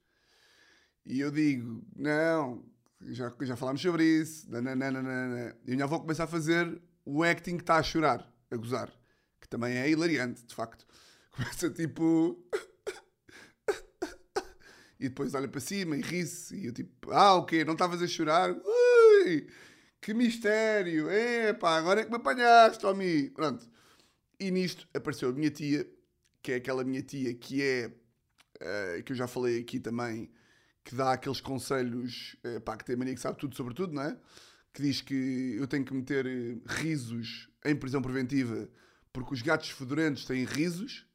E 1.07 1.21
eu 1.21 1.31
digo, 1.31 1.83
não, 1.97 2.65
já, 3.09 3.33
já 3.41 3.57
falámos 3.57 3.81
sobre 3.81 4.05
isso, 4.05 4.51
nananana. 4.51 5.57
e 5.67 5.73
a 5.73 5.75
minha 5.75 5.85
avó 5.85 5.99
começa 5.99 6.25
a 6.25 6.27
fazer 6.27 6.81
o 7.05 7.23
acting 7.23 7.57
que 7.57 7.63
está 7.63 7.77
a 7.77 7.83
chorar, 7.83 8.31
a 8.51 8.57
gozar, 8.57 8.93
que 9.41 9.49
também 9.49 9.77
é 9.77 9.89
hilariante, 9.89 10.45
de 10.45 10.55
facto. 10.55 10.87
Começa 11.33 11.71
tipo... 11.71 12.45
e 14.99 15.09
depois 15.09 15.35
olha 15.35 15.49
para 15.49 15.61
cima 15.61 15.97
e 15.97 16.03
ri-se, 16.03 16.55
e 16.57 16.67
eu 16.67 16.73
tipo, 16.73 17.11
ah, 17.13 17.35
o 17.35 17.47
quê? 17.47 17.65
Não 17.65 17.73
estavas 17.73 18.03
a 18.03 18.07
chorar? 18.07 18.53
Ui! 18.53 19.49
Que 20.01 20.13
mistério! 20.13 21.11
Epá, 21.11 21.77
agora 21.77 22.01
é 22.01 22.05
que 22.05 22.11
me 22.11 22.17
apanhaste, 22.17 22.81
Tommy! 22.81 23.31
Pronto. 23.31 23.69
E 24.39 24.51
nisto 24.51 24.89
apareceu 24.95 25.31
a 25.31 25.33
minha 25.33 25.51
tia, 25.51 25.87
que 26.43 26.53
é 26.53 26.57
aquela 26.57 26.85
minha 26.85 27.03
tia 27.03 27.35
que 27.35 27.63
é, 27.63 27.91
eh, 28.61 29.03
que 29.05 29.13
eu 29.13 29.17
já 29.17 29.27
falei 29.27 29.61
aqui 29.61 29.79
também, 29.79 30.31
que 30.85 30.95
dá 30.95 31.13
aqueles 31.13 31.41
conselhos, 31.41 32.37
eh, 32.45 32.61
pá, 32.61 32.77
que 32.77 32.85
tem 32.85 32.95
a 32.95 32.99
mania 32.99 33.15
que 33.15 33.21
sabe 33.21 33.39
tudo 33.39 33.55
sobre 33.57 33.75
tudo, 33.75 33.93
não 33.93 34.03
é? 34.03 34.17
Que 34.73 34.83
diz 34.83 35.01
que 35.01 35.57
eu 35.59 35.67
tenho 35.67 35.85
que 35.85 35.93
meter 35.95 36.27
eh, 36.27 36.57
risos 36.67 37.49
em 37.65 37.75
prisão 37.77 38.01
preventiva 38.03 38.69
porque 39.13 39.35
os 39.35 39.43
gatos 39.43 39.71
fedorentos 39.71 40.25
têm 40.25 40.45
risos. 40.45 41.07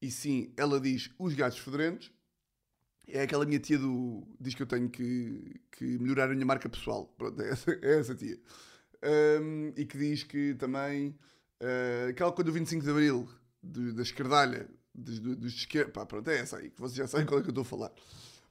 E 0.00 0.10
sim, 0.10 0.52
ela 0.56 0.78
diz 0.80 1.10
os 1.18 1.34
gatos 1.34 1.58
fedorentos. 1.58 2.12
É 3.08 3.22
aquela 3.22 3.44
minha 3.44 3.58
tia 3.58 3.78
do. 3.78 4.26
diz 4.40 4.54
que 4.54 4.62
eu 4.62 4.66
tenho 4.66 4.88
que, 4.88 5.60
que 5.72 5.84
melhorar 5.98 6.30
a 6.30 6.34
minha 6.34 6.46
marca 6.46 6.68
pessoal. 6.68 7.06
Pronto, 7.18 7.40
é 7.42 7.50
essa, 7.50 7.70
é 7.82 7.98
essa 7.98 8.14
tia. 8.14 8.38
Ahm, 9.02 9.72
e 9.76 9.84
que 9.84 9.98
diz 9.98 10.22
que 10.22 10.54
também. 10.54 11.18
ah, 11.60 12.08
aquela 12.10 12.32
coisa 12.32 12.50
do 12.50 12.52
25 12.54 12.82
de 12.84 12.90
Abril, 12.90 13.28
de- 13.62 13.92
da 13.92 14.02
esquerdalha, 14.02 14.68
dos, 14.94 15.18
do- 15.20 15.36
dos 15.36 15.54
esquerda. 15.54 15.90
Pá, 15.92 16.06
pronto, 16.06 16.28
é 16.30 16.38
essa 16.38 16.56
aí, 16.58 16.70
que 16.70 16.80
vocês 16.80 16.96
já 16.96 17.06
sabem 17.06 17.26
qual 17.26 17.40
é 17.40 17.42
que 17.42 17.48
eu 17.48 17.52
estou 17.52 17.62
a 17.62 17.66
falar. 17.66 17.92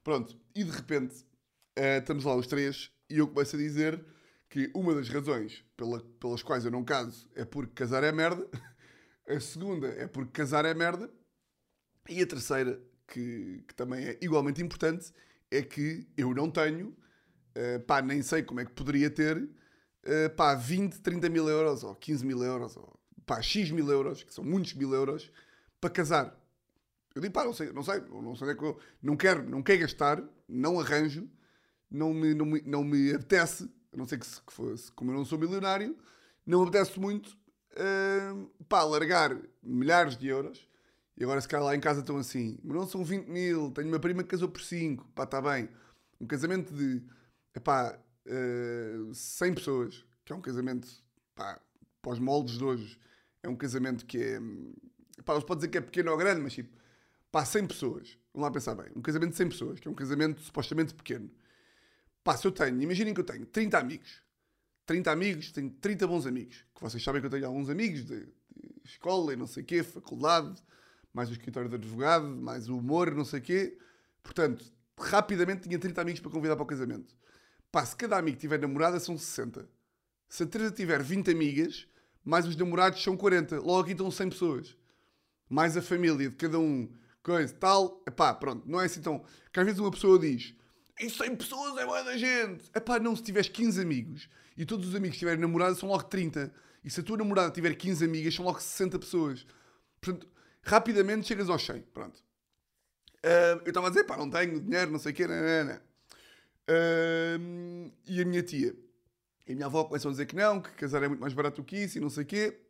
Pronto, 0.03 0.37
e 0.53 0.63
de 0.63 0.71
repente 0.71 1.25
ah, 1.77 1.97
estamos 1.97 2.23
lá 2.25 2.35
os 2.35 2.47
três 2.47 2.91
e 3.09 3.17
eu 3.17 3.27
começo 3.27 3.55
a 3.55 3.59
dizer 3.59 4.03
que 4.49 4.69
uma 4.75 4.93
das 4.93 5.09
razões 5.09 5.63
pela- 5.75 6.01
pelas 6.19 6.43
quais 6.43 6.65
eu 6.65 6.71
não 6.71 6.83
caso 6.83 7.29
é 7.35 7.43
porque 7.45 7.73
casar 7.73 8.03
é 8.03 8.11
merda. 8.11 8.47
A 9.25 9.39
segunda 9.39 9.87
é 9.87 10.05
porque 10.05 10.31
casar 10.31 10.65
é 10.65 10.73
merda. 10.73 11.09
E 12.09 12.21
a 12.21 12.27
terceira, 12.27 12.81
que, 13.07 13.63
que 13.67 13.73
também 13.75 14.05
é 14.05 14.19
igualmente 14.21 14.61
importante, 14.61 15.13
é 15.49 15.61
que 15.61 16.07
eu 16.17 16.33
não 16.33 16.51
tenho, 16.51 16.95
eh, 17.55 17.79
pá, 17.79 18.01
nem 18.01 18.21
sei 18.21 18.43
como 18.43 18.59
é 18.59 18.65
que 18.65 18.71
poderia 18.73 19.09
ter, 19.09 19.49
eh, 20.03 20.29
pá, 20.29 20.55
20, 20.55 20.99
30 21.01 21.29
mil 21.29 21.47
euros, 21.49 21.83
ou 21.83 21.95
15 21.95 22.25
mil 22.25 22.43
euros, 22.43 22.75
ou 22.77 22.99
pá, 23.25 23.41
X 23.41 23.71
mil 23.71 23.89
euros, 23.89 24.23
que 24.23 24.33
são 24.33 24.43
muitos 24.43 24.73
mil 24.73 24.93
euros, 24.93 25.31
para 25.79 25.89
casar. 25.89 26.37
Eu 27.15 27.21
digo, 27.21 27.33
pá, 27.33 27.43
não 27.43 27.53
sei, 27.53 27.71
não 27.71 27.83
sei, 27.83 27.99
não 28.01 28.35
sei 28.35 28.47
onde 28.47 28.57
é 28.57 28.59
que 28.59 28.65
eu 28.65 28.79
não 29.01 29.15
quero, 29.15 29.47
não 29.47 29.61
quero 29.61 29.81
gastar, 29.81 30.23
não 30.47 30.79
arranjo, 30.79 31.29
não 31.89 32.13
me, 32.13 32.33
não 32.33 32.45
me, 32.45 32.61
não 32.61 32.83
me 32.83 33.13
apetece, 33.13 33.69
a 33.91 33.97
não 33.97 34.07
ser 34.07 34.17
que, 34.17 34.25
se, 34.25 34.41
que 34.41 34.51
fosse, 34.51 34.91
como 34.93 35.11
eu 35.11 35.15
não 35.15 35.25
sou 35.25 35.37
milionário, 35.37 35.95
não 36.45 36.61
me 36.61 36.67
apetece 36.67 36.99
muito, 36.99 37.37
uh, 37.73 38.65
pá, 38.67 38.83
largar 38.83 39.39
milhares 39.61 40.17
de 40.17 40.27
euros, 40.27 40.67
e 41.15 41.23
agora 41.23 41.39
se 41.39 41.47
calhar 41.47 41.65
lá 41.65 41.75
em 41.75 41.79
casa 41.79 41.99
estão 41.99 42.17
assim, 42.17 42.57
mas 42.63 42.75
não 42.75 42.87
são 42.87 43.05
20 43.05 43.27
mil, 43.27 43.71
tenho 43.71 43.87
uma 43.87 43.99
prima 43.99 44.23
que 44.23 44.29
casou 44.29 44.49
por 44.49 44.61
5, 44.61 45.07
pá, 45.13 45.23
está 45.23 45.39
bem. 45.39 45.69
Um 46.19 46.25
casamento 46.25 46.73
de, 46.73 47.03
epá, 47.55 47.95
uh, 48.25 49.13
100 49.13 49.53
pessoas, 49.53 50.05
que 50.25 50.33
é 50.33 50.35
um 50.35 50.41
casamento, 50.41 50.87
pá, 51.35 51.61
para 52.01 52.11
os 52.11 52.19
moldes 52.19 52.57
de 52.57 52.63
hoje, 52.63 52.99
é 53.43 53.49
um 53.49 53.55
casamento 53.55 54.03
que 54.03 54.17
é, 54.17 54.39
pá, 55.23 55.33
não 55.33 55.41
se 55.41 55.45
pode 55.45 55.59
dizer 55.59 55.67
que 55.69 55.77
é 55.77 55.81
pequeno 55.81 56.11
ou 56.11 56.17
grande, 56.17 56.41
mas 56.41 56.53
tipo, 56.53 56.75
pá, 57.33 57.43
100 57.43 57.65
pessoas, 57.65 58.15
vamos 58.31 58.45
lá 58.45 58.51
pensar 58.51 58.75
bem, 58.75 58.85
um 58.95 59.01
casamento 59.01 59.31
de 59.31 59.37
100 59.37 59.49
pessoas, 59.49 59.79
que 59.79 59.87
é 59.87 59.91
um 59.91 59.95
casamento 59.95 60.39
supostamente 60.39 60.93
pequeno. 60.93 61.31
Pá, 62.23 62.37
se 62.37 62.45
eu 62.45 62.51
tenho, 62.51 62.79
imaginem 62.79 63.11
que 63.11 63.19
eu 63.19 63.25
tenho 63.25 63.43
30 63.43 63.75
amigos, 63.75 64.21
30 64.85 65.11
amigos, 65.11 65.51
tenho 65.51 65.71
30 65.71 66.05
bons 66.05 66.27
amigos, 66.27 66.63
que 66.75 66.79
vocês 66.79 67.03
sabem 67.03 67.21
que 67.21 67.25
eu 67.25 67.31
tenho 67.31 67.47
alguns 67.47 67.71
amigos 67.71 68.05
de, 68.05 68.19
de 68.19 68.81
escola 68.85 69.33
e 69.33 69.35
não 69.35 69.47
sei 69.47 69.63
o 69.63 69.65
quê, 69.65 69.81
faculdade, 69.81 70.61
mais 71.11 71.27
o 71.29 71.31
escritório 71.31 71.67
de 71.67 71.73
advogado, 71.73 72.27
mais 72.27 72.69
o 72.69 72.77
humor, 72.77 73.15
não 73.15 73.25
sei 73.25 73.39
o 73.39 73.41
quê. 73.41 73.79
Portanto, 74.21 74.71
rapidamente 74.99 75.67
tinha 75.67 75.79
30 75.79 76.01
amigos 76.01 76.21
para 76.21 76.29
convidar 76.29 76.55
para 76.55 76.63
o 76.63 76.67
casamento. 76.67 77.15
Pá, 77.71 77.83
se 77.83 77.95
cada 77.95 78.15
amigo 78.15 78.37
tiver 78.37 78.59
namorada, 78.59 78.99
são 78.99 79.17
60. 79.17 79.67
Se 80.29 80.43
a 80.43 80.45
Teresa 80.45 80.71
tiver 80.71 81.01
20 81.01 81.31
amigas, 81.31 81.87
mais 82.23 82.45
os 82.45 82.55
namorados 82.55 83.01
são 83.01 83.17
40. 83.17 83.59
Logo 83.59 83.79
aqui 83.79 83.93
estão 83.93 84.11
100 84.11 84.29
pessoas. 84.29 84.77
Mais 85.49 85.75
a 85.75 85.81
família 85.81 86.29
de 86.29 86.35
cada 86.35 86.59
um, 86.59 86.87
coisa, 87.23 87.53
tal. 87.53 88.03
Epá, 88.07 88.33
pronto, 88.33 88.69
não 88.69 88.79
é 88.79 88.85
assim 88.85 89.01
tão... 89.01 89.23
Que 89.51 89.59
às 89.59 89.65
vezes 89.65 89.79
uma 89.79 89.91
pessoa 89.91 90.19
diz, 90.19 90.55
e 90.99 91.09
100 91.09 91.35
pessoas 91.35 91.77
é 91.77 91.85
boa 91.85 92.03
da 92.03 92.17
gente. 92.17 92.69
Epá, 92.75 92.99
não, 92.99 93.15
se 93.15 93.23
tiveres 93.23 93.49
15 93.49 93.81
amigos 93.81 94.29
e 94.55 94.65
todos 94.65 94.89
os 94.89 94.95
amigos 94.95 95.17
tiverem 95.17 95.39
namorada, 95.39 95.75
são 95.75 95.89
logo 95.89 96.03
30. 96.03 96.53
E 96.83 96.89
se 96.89 96.99
a 96.99 97.03
tua 97.03 97.17
namorada 97.17 97.51
tiver 97.51 97.73
15 97.75 98.05
amigas, 98.05 98.35
são 98.35 98.45
logo 98.45 98.59
60 98.59 98.99
pessoas. 98.99 99.45
Portanto, 99.99 100.27
rapidamente 100.61 101.27
chegas 101.27 101.49
aos 101.49 101.65
100. 101.65 101.81
Pronto. 101.93 102.19
Uh, 103.25 103.61
eu 103.63 103.69
estava 103.69 103.87
a 103.87 103.89
dizer, 103.89 104.03
pá, 104.03 104.17
não 104.17 104.29
tenho 104.29 104.59
dinheiro, 104.59 104.91
não 104.91 104.99
sei 104.99 105.13
o 105.13 105.15
quê, 105.15 105.25
não, 105.25 105.35
não, 105.35 105.65
não. 105.65 105.93
Uh, 106.69 107.91
e 108.05 108.21
a 108.21 108.25
minha 108.25 108.43
tia 108.43 108.75
e 109.45 109.51
a 109.51 109.55
minha 109.55 109.65
avó 109.65 109.83
começam 109.83 110.09
a 110.09 110.11
dizer 110.13 110.25
que 110.25 110.35
não, 110.35 110.61
que 110.61 110.71
casar 110.71 111.03
é 111.03 111.07
muito 111.07 111.19
mais 111.19 111.33
barato 111.33 111.61
do 111.61 111.65
que 111.65 111.77
isso 111.77 111.97
e 111.97 112.01
não 112.01 112.09
sei 112.09 112.23
o 112.23 112.25
quê. 112.25 112.62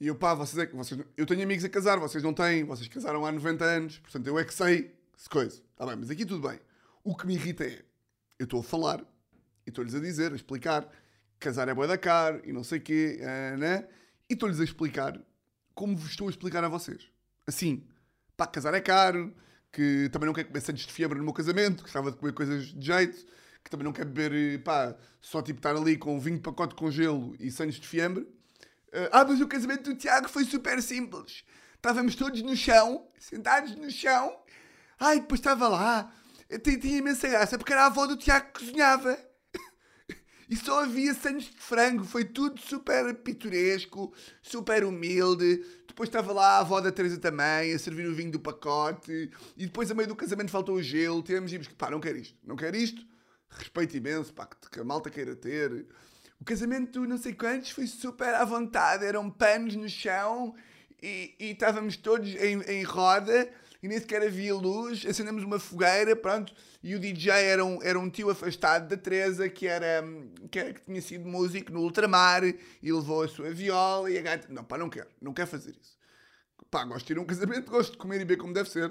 E 0.00 0.06
eu, 0.06 0.14
pá, 0.14 0.32
vocês 0.34 0.66
é. 0.66 0.72
Vocês, 0.72 1.00
eu 1.16 1.26
tenho 1.26 1.42
amigos 1.42 1.64
a 1.64 1.68
casar, 1.68 1.98
vocês 1.98 2.24
não 2.24 2.32
têm, 2.32 2.64
vocês 2.64 2.88
casaram 2.88 3.26
há 3.26 3.30
90 3.30 3.64
anos, 3.64 3.98
portanto 3.98 4.26
eu 4.26 4.38
é 4.38 4.44
que 4.44 4.54
sei 4.54 4.94
se 5.16 5.28
coisa. 5.28 5.60
Está 5.72 5.86
bem, 5.86 5.96
mas 5.96 6.10
aqui 6.10 6.24
tudo 6.24 6.48
bem. 6.48 6.58
O 7.04 7.14
que 7.14 7.26
me 7.26 7.34
irrita 7.34 7.64
é, 7.64 7.84
eu 8.38 8.44
estou 8.44 8.60
a 8.60 8.62
falar 8.62 9.00
e 9.66 9.68
estou-lhes 9.68 9.94
a 9.94 10.00
dizer, 10.00 10.32
a 10.32 10.36
explicar, 10.36 10.88
casar 11.38 11.68
é 11.68 11.74
boa 11.74 11.86
da 11.86 11.98
caro 11.98 12.40
e 12.44 12.52
não 12.52 12.64
sei 12.64 12.78
o 12.78 12.82
quê, 12.82 13.20
uh, 13.20 13.58
né? 13.58 13.86
e 14.30 14.34
estou-lhes 14.34 14.60
a 14.60 14.64
explicar 14.64 15.20
como 15.74 15.96
vos 15.96 16.10
estou 16.10 16.28
a 16.28 16.30
explicar 16.30 16.62
a 16.62 16.68
vocês. 16.68 17.10
Assim, 17.46 17.84
pá, 18.36 18.46
casar 18.46 18.72
é 18.74 18.80
caro, 18.80 19.34
que 19.72 20.08
também 20.10 20.26
não 20.26 20.32
quero 20.32 20.48
comer 20.48 20.60
santos 20.60 20.86
de 20.86 20.92
febre 20.92 21.18
no 21.18 21.24
meu 21.24 21.32
casamento, 21.32 21.78
que 21.78 21.82
gostava 21.82 22.10
de 22.10 22.16
comer 22.16 22.32
coisas 22.32 22.66
de 22.66 22.86
jeito, 22.86 23.26
que 23.62 23.70
também 23.70 23.84
não 23.84 23.92
quero 23.92 24.08
beber, 24.08 24.62
pá, 24.62 24.96
só 25.20 25.42
tipo 25.42 25.58
estar 25.58 25.74
ali 25.74 25.96
com 25.96 26.18
vinho 26.20 26.36
de 26.36 26.42
pacote 26.42 26.74
com 26.74 26.90
gelo 26.90 27.34
e 27.40 27.50
santos 27.50 27.80
de 27.80 27.86
fiambre. 27.86 28.26
Uh, 28.92 29.08
ah, 29.12 29.24
mas 29.24 29.40
o 29.40 29.46
casamento 29.46 29.90
do 29.90 29.96
Tiago 29.96 30.28
foi 30.28 30.44
super 30.44 30.82
simples. 30.82 31.44
Estávamos 31.76 32.14
todos 32.14 32.42
no 32.42 32.56
chão, 32.56 33.06
sentados 33.18 33.74
no 33.76 33.90
chão. 33.90 34.36
Ai, 34.98 35.20
depois 35.20 35.40
estava 35.40 35.68
lá. 35.68 36.12
Tinha, 36.62 36.78
tinha 36.78 36.98
imensa 36.98 37.28
graça, 37.28 37.56
porque 37.56 37.72
era 37.72 37.84
a 37.84 37.86
avó 37.86 38.06
do 38.06 38.16
Tiago 38.16 38.52
que 38.52 38.60
cozinhava. 38.60 39.18
E 40.50 40.56
só 40.56 40.82
havia 40.82 41.14
sandes 41.14 41.44
de 41.44 41.60
frango, 41.60 42.04
foi 42.04 42.24
tudo 42.24 42.60
super 42.60 43.14
pitoresco, 43.14 44.12
super 44.42 44.82
humilde. 44.82 45.64
Depois 45.86 46.08
estava 46.08 46.32
lá 46.32 46.56
a 46.56 46.58
avó 46.58 46.80
da 46.80 46.90
Teresa 46.90 47.18
também, 47.18 47.72
a 47.72 47.78
servir 47.78 48.08
o 48.08 48.14
vinho 48.16 48.32
do 48.32 48.40
pacote. 48.40 49.30
E 49.56 49.66
depois, 49.66 49.88
a 49.92 49.94
meio 49.94 50.08
do 50.08 50.16
casamento, 50.16 50.50
faltou 50.50 50.74
o 50.74 50.82
gelo. 50.82 51.22
Tivemos 51.22 51.52
e 51.52 51.58
pá, 51.60 51.88
não 51.88 52.00
quero 52.00 52.18
isto, 52.18 52.36
não 52.44 52.56
quero 52.56 52.76
isto. 52.76 53.00
Respeito 53.48 53.96
imenso, 53.96 54.34
pá, 54.34 54.48
que 54.72 54.80
a 54.80 54.82
malta 54.82 55.08
queira 55.08 55.36
ter. 55.36 55.86
O 56.40 56.44
casamento, 56.44 57.06
não 57.06 57.18
sei 57.18 57.34
quantos, 57.34 57.70
foi 57.70 57.86
super 57.86 58.34
à 58.34 58.44
vontade. 58.44 59.04
Eram 59.04 59.30
panos 59.30 59.76
no 59.76 59.88
chão 59.88 60.54
e, 61.02 61.34
e 61.38 61.50
estávamos 61.50 61.96
todos 61.96 62.34
em, 62.36 62.62
em 62.62 62.82
roda 62.82 63.52
e 63.82 63.88
nem 63.88 63.98
sequer 63.98 64.22
havia 64.22 64.54
luz. 64.54 65.04
Acendemos 65.04 65.44
uma 65.44 65.58
fogueira, 65.58 66.16
pronto. 66.16 66.54
E 66.82 66.94
o 66.94 66.98
DJ 66.98 67.30
era 67.30 67.64
um, 67.64 67.82
era 67.82 67.98
um 67.98 68.08
tio 68.08 68.30
afastado 68.30 68.88
da 68.88 68.96
Teresa 68.96 69.48
que, 69.50 69.66
era, 69.66 70.02
que, 70.50 70.58
era, 70.58 70.72
que 70.72 70.80
tinha 70.80 71.02
sido 71.02 71.28
músico 71.28 71.70
no 71.72 71.80
ultramar 71.80 72.42
e 72.44 72.56
levou 72.82 73.22
a 73.22 73.28
sua 73.28 73.50
viola 73.50 74.10
e 74.10 74.18
a 74.18 74.22
gata. 74.22 74.48
Não, 74.50 74.64
pá, 74.64 74.78
não 74.78 74.88
quero, 74.88 75.08
não 75.20 75.34
quero 75.34 75.48
fazer 75.48 75.76
isso. 75.78 75.98
Pá, 76.70 76.84
gosto 76.84 77.06
de 77.06 77.12
ir 77.12 77.18
a 77.18 77.20
um 77.20 77.26
casamento, 77.26 77.70
gosto 77.70 77.92
de 77.92 77.98
comer 77.98 78.16
e 78.16 78.18
beber 78.20 78.38
como 78.38 78.54
deve 78.54 78.70
ser. 78.70 78.90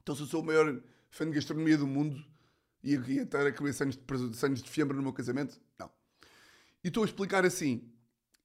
Então, 0.00 0.14
se 0.14 0.22
eu 0.22 0.26
sou 0.26 0.40
o 0.40 0.46
maior 0.46 0.80
fã 1.10 1.28
de 1.28 1.34
gastronomia 1.34 1.76
do 1.76 1.86
mundo 1.86 2.24
e 2.82 2.94
ia 2.94 3.22
estar 3.24 3.46
a 3.46 3.52
comer 3.52 3.74
santos 3.74 3.96
de, 3.96 4.36
santos 4.36 4.62
de 4.62 4.70
fiambre 4.70 4.96
no 4.96 5.02
meu 5.02 5.12
casamento, 5.12 5.60
não. 5.78 5.90
E 6.86 6.88
estou 6.88 7.02
a 7.02 7.06
explicar 7.06 7.44
assim. 7.44 7.92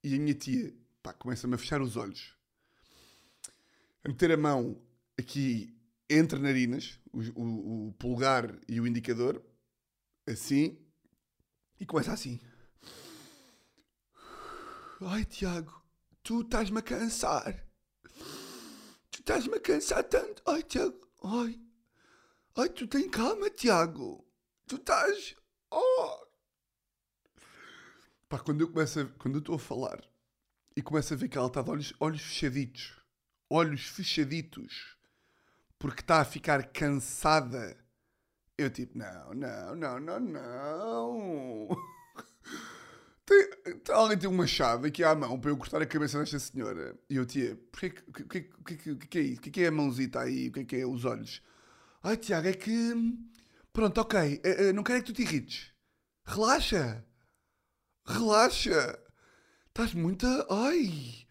E 0.03 0.15
a 0.15 0.17
minha 0.17 0.33
tia, 0.33 0.73
pá, 1.03 1.13
começa-me 1.13 1.53
a 1.53 1.59
fechar 1.59 1.79
os 1.79 1.95
olhos, 1.95 2.35
a 4.03 4.09
meter 4.09 4.31
a 4.31 4.35
mão 4.35 4.81
aqui 5.15 5.77
entre 6.09 6.39
narinas, 6.39 6.99
o, 7.13 7.19
o, 7.39 7.89
o, 7.89 7.93
polegar 7.99 8.59
e 8.67 8.81
o 8.81 8.87
indicador, 8.87 9.45
assim, 10.25 10.75
e 11.79 11.85
começa 11.85 12.13
assim. 12.13 12.39
Ai, 15.01 15.23
Tiago, 15.25 15.79
tu 16.23 16.41
estás-me 16.41 16.79
a 16.79 16.81
cansar. 16.81 17.63
Tu 19.11 19.19
estás-me 19.19 19.57
a 19.57 19.59
cansar 19.59 20.03
tanto. 20.05 20.41
Ai, 20.47 20.63
Tiago, 20.63 20.99
ai. 21.23 21.61
Ai, 22.57 22.69
tu 22.69 22.87
tem 22.87 23.07
calma, 23.07 23.51
Tiago. 23.51 24.27
Tu 24.65 24.77
estás. 24.77 25.35
Oh. 25.69 26.20
Pá, 28.31 28.39
quando 28.39 28.61
eu 28.61 28.69
começo 28.69 28.97
a, 28.97 29.05
quando 29.19 29.35
eu 29.35 29.39
estou 29.39 29.55
a 29.55 29.59
falar 29.59 30.01
e 30.73 30.81
começo 30.81 31.13
a 31.13 31.17
ver 31.17 31.27
que 31.27 31.37
ela 31.37 31.47
está 31.47 31.61
de 31.61 31.69
olhos, 31.69 31.93
olhos 31.99 32.21
fechaditos, 32.21 32.93
olhos 33.49 33.81
fechaditos, 33.87 34.95
porque 35.77 35.99
está 35.99 36.21
a 36.21 36.25
ficar 36.25 36.63
cansada. 36.71 37.75
Eu 38.57 38.69
tipo, 38.69 38.97
não, 38.97 39.33
não, 39.33 39.75
não, 39.75 39.99
não, 39.99 40.19
não. 40.21 41.67
Tem, 43.23 43.49
tem, 43.77 43.95
alguém 43.95 44.17
tem 44.17 44.29
uma 44.29 44.47
chave 44.47 44.87
aqui 44.87 45.03
à 45.03 45.15
mão 45.15 45.39
para 45.39 45.51
eu 45.51 45.55
cortar 45.55 45.81
a 45.81 45.85
cabeça 45.85 46.19
desta 46.19 46.39
senhora. 46.39 46.97
E 47.09 47.15
eu, 47.15 47.25
tia, 47.25 47.53
o 47.53 47.77
que, 47.77 47.89
que, 47.89 48.41
que, 48.77 48.95
que, 48.95 49.17
é 49.17 49.21
isso? 49.21 49.39
O 49.39 49.41
que, 49.43 49.51
que 49.51 49.61
é 49.61 49.67
a 49.67 49.71
mãozita 49.71 50.19
aí? 50.19 50.49
O 50.49 50.51
que 50.51 50.59
é 50.59 50.63
que 50.65 50.75
é 50.77 50.85
os 50.85 51.05
olhos? 51.05 51.41
Ai, 52.03 52.17
Tiago, 52.17 52.47
é 52.47 52.53
que. 52.53 52.93
Pronto, 53.71 54.01
ok. 54.01 54.41
Não 54.73 54.83
quero 54.83 54.99
é 54.99 55.01
que 55.01 55.07
tu 55.07 55.13
te 55.13 55.21
irrites. 55.21 55.71
Relaxa. 56.25 57.05
Relaxa. 58.05 58.99
Estás 59.67 59.93
muito. 59.93 60.25
Ai. 60.49 61.25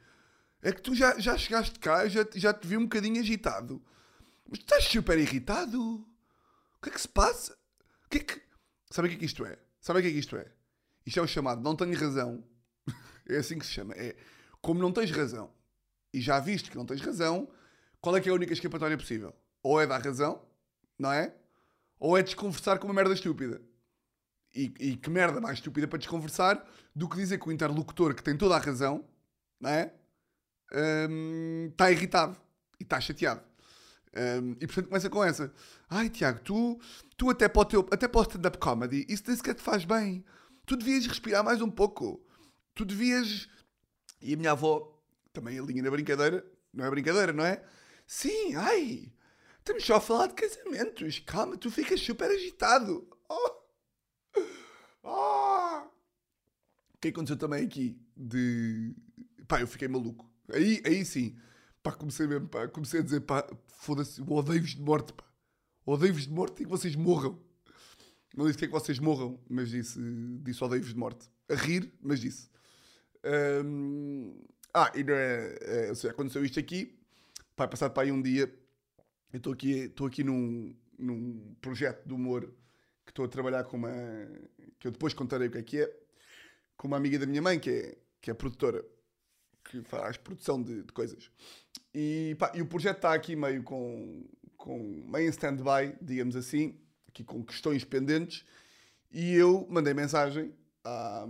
É 0.63 0.73
que 0.73 0.83
tu 0.83 0.95
já, 0.95 1.19
já 1.19 1.37
chegaste 1.37 1.79
cá, 1.79 2.07
já, 2.09 2.27
já 2.35 2.53
te 2.53 2.67
vi 2.67 2.77
um 2.77 2.83
bocadinho 2.83 3.21
agitado. 3.21 3.83
Mas 4.49 4.59
tu 4.59 4.63
estás 4.63 4.85
super 4.85 5.19
irritado. 5.19 5.81
O 5.81 6.83
que 6.83 6.91
é 6.91 6.93
que 6.93 7.01
se 7.01 7.09
passa? 7.09 7.57
O 8.07 8.09
que 8.09 8.19
é 8.19 8.21
que. 8.21 8.43
Sabe 8.91 9.09
o 9.09 9.11
que 9.11 9.17
é 9.17 9.19
que 9.19 9.27
isto 9.27 9.45
é? 9.45 9.59
Sabe 9.81 9.99
o 9.99 10.03
que 10.03 10.09
é 10.09 10.13
que 10.13 10.19
isto 10.19 10.37
é? 10.37 10.53
Isto 11.07 11.21
é 11.21 11.23
o 11.23 11.27
chamado 11.27 11.63
não 11.63 11.77
tenho 11.77 11.99
razão. 11.99 12.45
é 13.29 13.37
assim 13.37 13.59
que 13.59 13.67
se 13.67 13.73
chama. 13.73 13.95
É 13.95 14.17
como 14.61 14.81
não 14.81 14.93
tens 14.93 15.11
razão 15.11 15.51
e 16.13 16.21
já 16.21 16.39
viste 16.41 16.71
que 16.71 16.77
não 16.77 16.85
tens 16.85 17.01
razão, 17.01 17.49
qual 18.01 18.17
é 18.17 18.21
que 18.21 18.29
é 18.29 18.33
a 18.33 18.35
única 18.35 18.53
escapatória 18.53 18.97
possível? 18.97 19.35
Ou 19.63 19.81
é 19.81 19.87
dar 19.87 20.01
razão, 20.01 20.43
não 20.99 21.13
é? 21.13 21.35
Ou 21.99 22.17
é 22.17 22.23
desconversar 22.23 22.79
com 22.79 22.87
uma 22.87 22.95
merda 22.95 23.15
estúpida. 23.15 23.61
E, 24.55 24.73
e 24.81 24.97
que 24.97 25.09
merda 25.09 25.41
mais 25.41 25.59
estúpida 25.59 25.87
para 25.87 25.99
desconversar 25.99 26.65
do 26.95 27.09
que 27.09 27.17
dizer 27.17 27.39
que 27.39 27.49
o 27.49 27.53
interlocutor 27.53 28.15
que 28.15 28.23
tem 28.23 28.37
toda 28.37 28.57
a 28.57 28.59
razão, 28.59 29.05
não 29.61 29.71
é? 29.71 29.95
Um, 30.73 31.69
está 31.71 31.91
irritado 31.91 32.37
e 32.79 32.83
está 32.83 33.01
chateado. 33.01 33.43
Um, 34.17 34.57
e 34.61 34.67
portanto 34.67 34.89
começa 34.89 35.11
com 35.11 35.23
essa. 35.23 35.53
Ai 35.89 36.09
Tiago, 36.09 36.41
tu, 36.41 36.81
tu 37.17 37.31
até 37.31 37.49
para 37.49 37.63
o 37.63 37.65
teu, 37.65 37.87
até 37.93 38.09
para 38.09 38.21
o 38.21 38.23
stand-up 38.23 38.59
comedy, 38.59 39.07
isso 39.09 39.23
nem 39.27 39.37
sequer 39.37 39.55
te 39.55 39.63
faz 39.63 39.85
bem. 39.85 40.25
tu 40.67 40.77
devias 40.77 41.07
respirar 41.07 41.45
mais 41.45 41.63
um 41.63 41.71
pouco. 41.71 42.21
Tu 42.75 42.85
devias. 42.85 43.49
E 44.21 44.35
a 44.35 44.37
minha 44.37 44.53
avó, 44.53 45.01
também 45.33 45.59
a 45.59 45.63
linha 45.63 45.83
na 45.83 45.91
brincadeira, 45.91 46.45
não 46.73 46.85
é 46.85 46.91
brincadeira, 46.91 47.33
não 47.33 47.45
é? 47.45 47.63
Sim, 48.07 48.55
ai, 48.57 49.13
estamos 49.59 49.85
só 49.85 49.97
a 49.97 50.01
falar 50.01 50.27
de 50.27 50.35
casamentos. 50.35 51.21
Calma, 51.21 51.57
tu 51.57 51.71
ficas 51.71 52.01
super 52.01 52.31
agitado. 52.31 53.09
Oh. 53.29 53.60
Oh. 55.03 55.83
O 56.95 56.99
que 57.01 57.09
aconteceu 57.09 57.37
também 57.37 57.65
aqui? 57.65 58.01
De. 58.17 58.95
Pá, 59.49 59.61
eu 59.61 59.67
fiquei 59.67 59.89
maluco. 59.89 60.31
Aí, 60.53 60.83
aí 60.85 61.05
sim. 61.05 61.37
Pá, 61.83 61.93
comecei 61.93 62.27
mesmo, 62.27 62.49
pá, 62.49 62.69
comecei 62.69 63.01
a 63.01 63.03
dizer, 63.03 63.21
pá, 63.21 63.49
foda-se, 63.67 64.21
eu 64.21 64.31
odeio-vos 64.31 64.75
de 64.75 64.83
morte, 64.83 65.13
pá. 65.13 65.25
Odeio-vos 65.87 66.27
de 66.27 66.33
morte 66.33 66.63
e 66.63 66.65
que 66.65 66.71
vocês 66.71 66.95
morram. 66.95 67.39
Não 68.37 68.47
disse 68.47 68.59
que 68.59 68.65
é 68.65 68.69
que 68.69 68.73
vocês 68.73 68.99
morram, 68.99 69.41
mas 69.49 69.71
disse, 69.71 69.99
disse 70.43 70.63
odeio-vos 70.63 70.93
de 70.93 70.99
morte. 70.99 71.29
A 71.49 71.55
rir, 71.55 71.93
mas 72.01 72.21
disse. 72.21 72.49
Hum, 73.65 74.39
ah, 74.73 74.93
e 74.95 75.03
não 75.03 75.15
é, 75.15 75.59
é, 75.63 76.11
aconteceu 76.11 76.45
isto 76.45 76.61
aqui. 76.61 76.99
Vai 77.57 77.67
passar 77.67 77.91
para 77.91 78.05
aí 78.05 78.13
um 78.13 78.23
dia. 78.23 78.53
Eu 79.33 79.39
estou 79.39 79.53
aqui, 79.53 79.93
aqui 80.07 80.23
num, 80.23 80.75
num 80.99 81.55
projeto 81.61 82.07
de 82.07 82.13
humor 82.15 82.53
que 83.05 83.13
estou 83.13 83.25
a 83.25 83.29
trabalhar 83.29 83.65
com 83.65 83.77
uma. 83.77 83.91
que 84.79 84.87
eu 84.87 84.93
depois 84.93 85.15
contarei 85.15 85.49
o 85.49 85.51
que 85.51 85.59
é 85.59 85.63
que 85.63 85.81
é. 85.81 85.97
Com 86.77 86.89
uma 86.89 86.97
amiga 86.97 87.19
da 87.19 87.27
minha 87.27 87.43
mãe, 87.43 87.59
que 87.59 87.71
é, 87.71 87.99
que 88.21 88.31
é 88.31 88.35
produtora, 88.35 88.85
que 89.65 89.83
faz 89.83 90.17
produção 90.17 90.63
de, 90.63 90.83
de 90.83 90.93
coisas. 90.93 91.31
E, 91.95 92.37
pá, 92.39 92.53
e 92.55 92.63
o 92.63 92.67
projeto 92.67 92.97
está 92.97 93.15
aqui 93.15 93.37
meio 93.37 93.63
com, 93.63 94.25
com 94.57 94.79
meio 95.07 95.27
em 95.27 95.31
stand-by, 95.31 95.97
digamos 96.01 96.37
assim, 96.37 96.81
aqui 97.09 97.25
com 97.25 97.45
questões 97.45 97.85
pendentes. 97.85 98.45
E 99.13 99.35
eu 99.35 99.67
mandei 99.69 99.93
mensagem 99.93 100.55
à, 100.85 101.27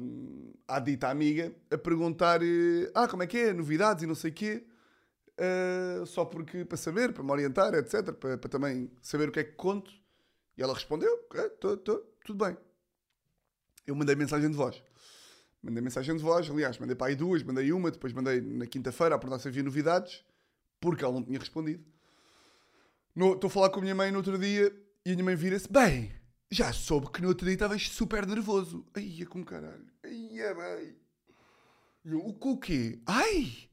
à 0.69 0.79
dita 0.79 1.09
amiga 1.09 1.53
a 1.71 1.79
perguntar: 1.79 2.43
eh, 2.43 2.91
Ah, 2.95 3.09
como 3.09 3.23
é 3.23 3.27
que 3.27 3.39
é? 3.39 3.53
Novidades 3.53 4.03
e 4.03 4.07
não 4.07 4.15
sei 4.15 4.31
o 4.31 4.35
quê. 4.35 4.67
Uh, 5.41 6.05
só 6.05 6.27
porque 6.27 6.67
para 6.67 6.77
saber, 6.77 7.15
para 7.15 7.23
me 7.23 7.31
orientar, 7.31 7.73
etc. 7.73 8.13
Para, 8.13 8.37
para, 8.37 8.51
também 8.51 8.91
saber 9.01 9.31
o 9.31 9.33
que 9.33 9.41
é 9.41 9.45
que 9.45 9.53
conto. 9.53 9.91
E 10.61 10.63
ela 10.63 10.75
respondeu: 10.75 11.27
tô, 11.59 11.75
tô, 11.79 11.99
tudo 12.23 12.45
bem. 12.45 12.55
Eu 13.87 13.97
mandei 13.97 14.15
mensagem 14.15 14.51
de 14.51 14.57
voz. 14.57 14.83
Mandei 15.63 15.83
mensagem 15.83 16.15
de 16.15 16.23
voz, 16.23 16.51
aliás, 16.51 16.79
mandei 16.79 16.95
para 16.95 17.07
aí 17.07 17.17
duas, 17.17 17.43
mandei 17.43 17.73
uma, 17.73 17.91
depois 17.91 18.13
mandei 18.13 18.43
na 18.43 18.67
quinta-feira 18.67 19.15
a 19.15 19.19
perguntar 19.19 19.41
se 19.41 19.49
havia 19.49 19.63
novidades, 19.63 20.23
porque 20.79 21.03
ela 21.03 21.15
não 21.15 21.23
tinha 21.23 21.39
respondido. 21.39 21.83
Estou 23.17 23.49
a 23.49 23.51
falar 23.51 23.71
com 23.71 23.79
a 23.79 23.83
minha 23.83 23.95
mãe 23.95 24.11
no 24.11 24.19
outro 24.19 24.39
dia 24.39 24.71
e 25.05 25.11
a 25.11 25.15
minha 25.15 25.25
mãe 25.25 25.35
vira-se: 25.35 25.67
Bem, 25.67 26.15
já 26.51 26.75
soube 26.75 27.11
que 27.11 27.23
no 27.23 27.29
outro 27.29 27.47
dia 27.47 27.55
estavas 27.55 27.89
super 27.89 28.27
nervoso. 28.27 28.87
Ai, 28.95 29.19
é 29.23 29.25
com 29.25 29.43
caralho. 29.43 29.87
Ai, 30.05 30.41
é 30.41 30.55
bem. 30.55 30.97
E 32.05 32.13
eu, 32.13 32.21
o 32.21 32.59
quê? 32.59 33.01
Ai! 33.07 33.71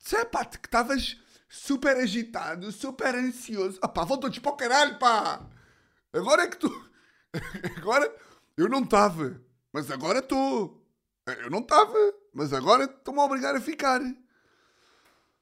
Sei, 0.00 0.24
pá, 0.24 0.44
que 0.44 0.66
estavas 0.66 1.16
super 1.48 1.96
agitado, 1.96 2.72
super 2.72 3.14
ansioso. 3.14 3.78
Ah 3.80 3.88
pá, 3.88 4.04
voltou-te 4.04 4.40
para 4.40 4.50
o 4.50 4.56
caralho, 4.56 4.98
pá! 4.98 5.48
Agora 6.16 6.42
é 6.42 6.48
que 6.48 6.56
tu... 6.56 6.90
Agora, 7.76 8.14
eu 8.56 8.68
não 8.68 8.82
estava, 8.82 9.40
mas 9.72 9.90
agora 9.90 10.20
estou. 10.20 10.82
Eu 11.26 11.50
não 11.50 11.58
estava, 11.58 12.14
mas 12.32 12.52
agora 12.52 12.84
estou-me 12.84 13.20
a 13.20 13.24
obrigar 13.24 13.54
a 13.54 13.60
ficar. 13.60 14.00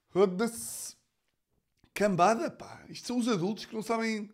Foda-se. 0.09 0.95
Cambada, 1.93 2.51
pá. 2.51 2.85
Isto 2.89 3.07
são 3.07 3.17
os 3.17 3.27
adultos 3.29 3.65
que 3.65 3.73
não 3.73 3.81
sabem... 3.81 4.29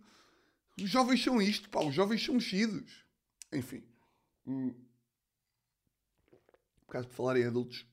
Os 0.82 0.90
jovens 0.90 1.24
são 1.24 1.40
isto, 1.40 1.70
pá. 1.70 1.82
Os 1.82 1.94
jovens 1.94 2.26
são 2.26 2.36
mexidos. 2.36 3.06
Enfim. 3.52 3.84
Hum. 4.48 4.74
Por 6.88 6.94
causa 6.94 7.08
de 7.08 7.14
falar 7.14 7.38
em 7.38 7.46
adultos. 7.46 7.86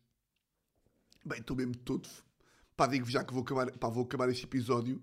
Bem, 1.25 1.41
estou 1.41 1.57
mesmo 1.57 1.77
todo 1.77 2.09
Pá, 2.79 2.87
digo 2.87 3.11
já 3.11 3.25
que 3.25 3.35
vou 3.35 3.43
acabar, 3.43 3.71
pá, 3.73 3.89
vou 3.89 4.05
acabar 4.05 4.29
este 4.31 4.45
episódio 4.45 5.03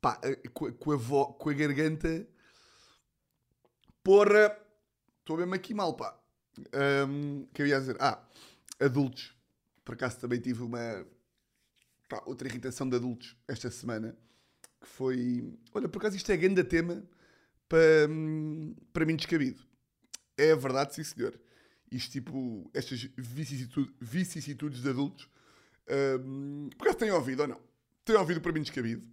pá, 0.00 0.20
com, 0.52 0.72
com, 0.72 0.90
a 0.90 0.96
vo, 0.96 1.34
com 1.34 1.48
a 1.48 1.52
garganta. 1.52 2.28
Porra! 4.02 4.56
Estou 5.20 5.36
mesmo 5.36 5.54
aqui 5.54 5.74
mal, 5.74 5.94
pá. 5.94 6.18
Um, 7.08 7.46
que 7.54 7.62
eu 7.62 7.66
ia 7.66 7.78
dizer? 7.78 7.96
Ah, 8.00 8.22
adultos. 8.80 9.34
Por 9.84 9.94
acaso 9.94 10.18
também 10.18 10.40
tive 10.40 10.62
uma. 10.62 11.06
Pá, 12.08 12.22
outra 12.26 12.48
irritação 12.48 12.88
de 12.88 12.96
adultos 12.96 13.36
esta 13.46 13.70
semana. 13.70 14.16
Que 14.80 14.88
foi. 14.88 15.58
Olha, 15.72 15.88
por 15.88 15.98
acaso 15.98 16.16
isto 16.16 16.30
é 16.32 16.36
grande 16.36 16.64
tema 16.64 17.02
para, 17.68 18.08
para 18.92 19.04
mim 19.04 19.16
descabido. 19.16 19.62
É 20.36 20.54
verdade, 20.56 20.94
sim 20.94 21.04
senhor. 21.04 21.38
Isto 21.90 22.12
tipo, 22.12 22.70
estas 22.72 23.02
vicissitudes, 23.16 23.94
vicissitudes 24.00 24.82
de 24.82 24.88
adultos 24.88 25.28
um, 25.90 26.70
por 26.78 26.84
acaso 26.84 26.98
têm 26.98 27.10
ouvido 27.10 27.42
ou 27.42 27.48
não? 27.48 27.60
Têm 28.04 28.16
ouvido 28.16 28.40
para 28.40 28.52
mim 28.52 28.62
descabido? 28.62 29.06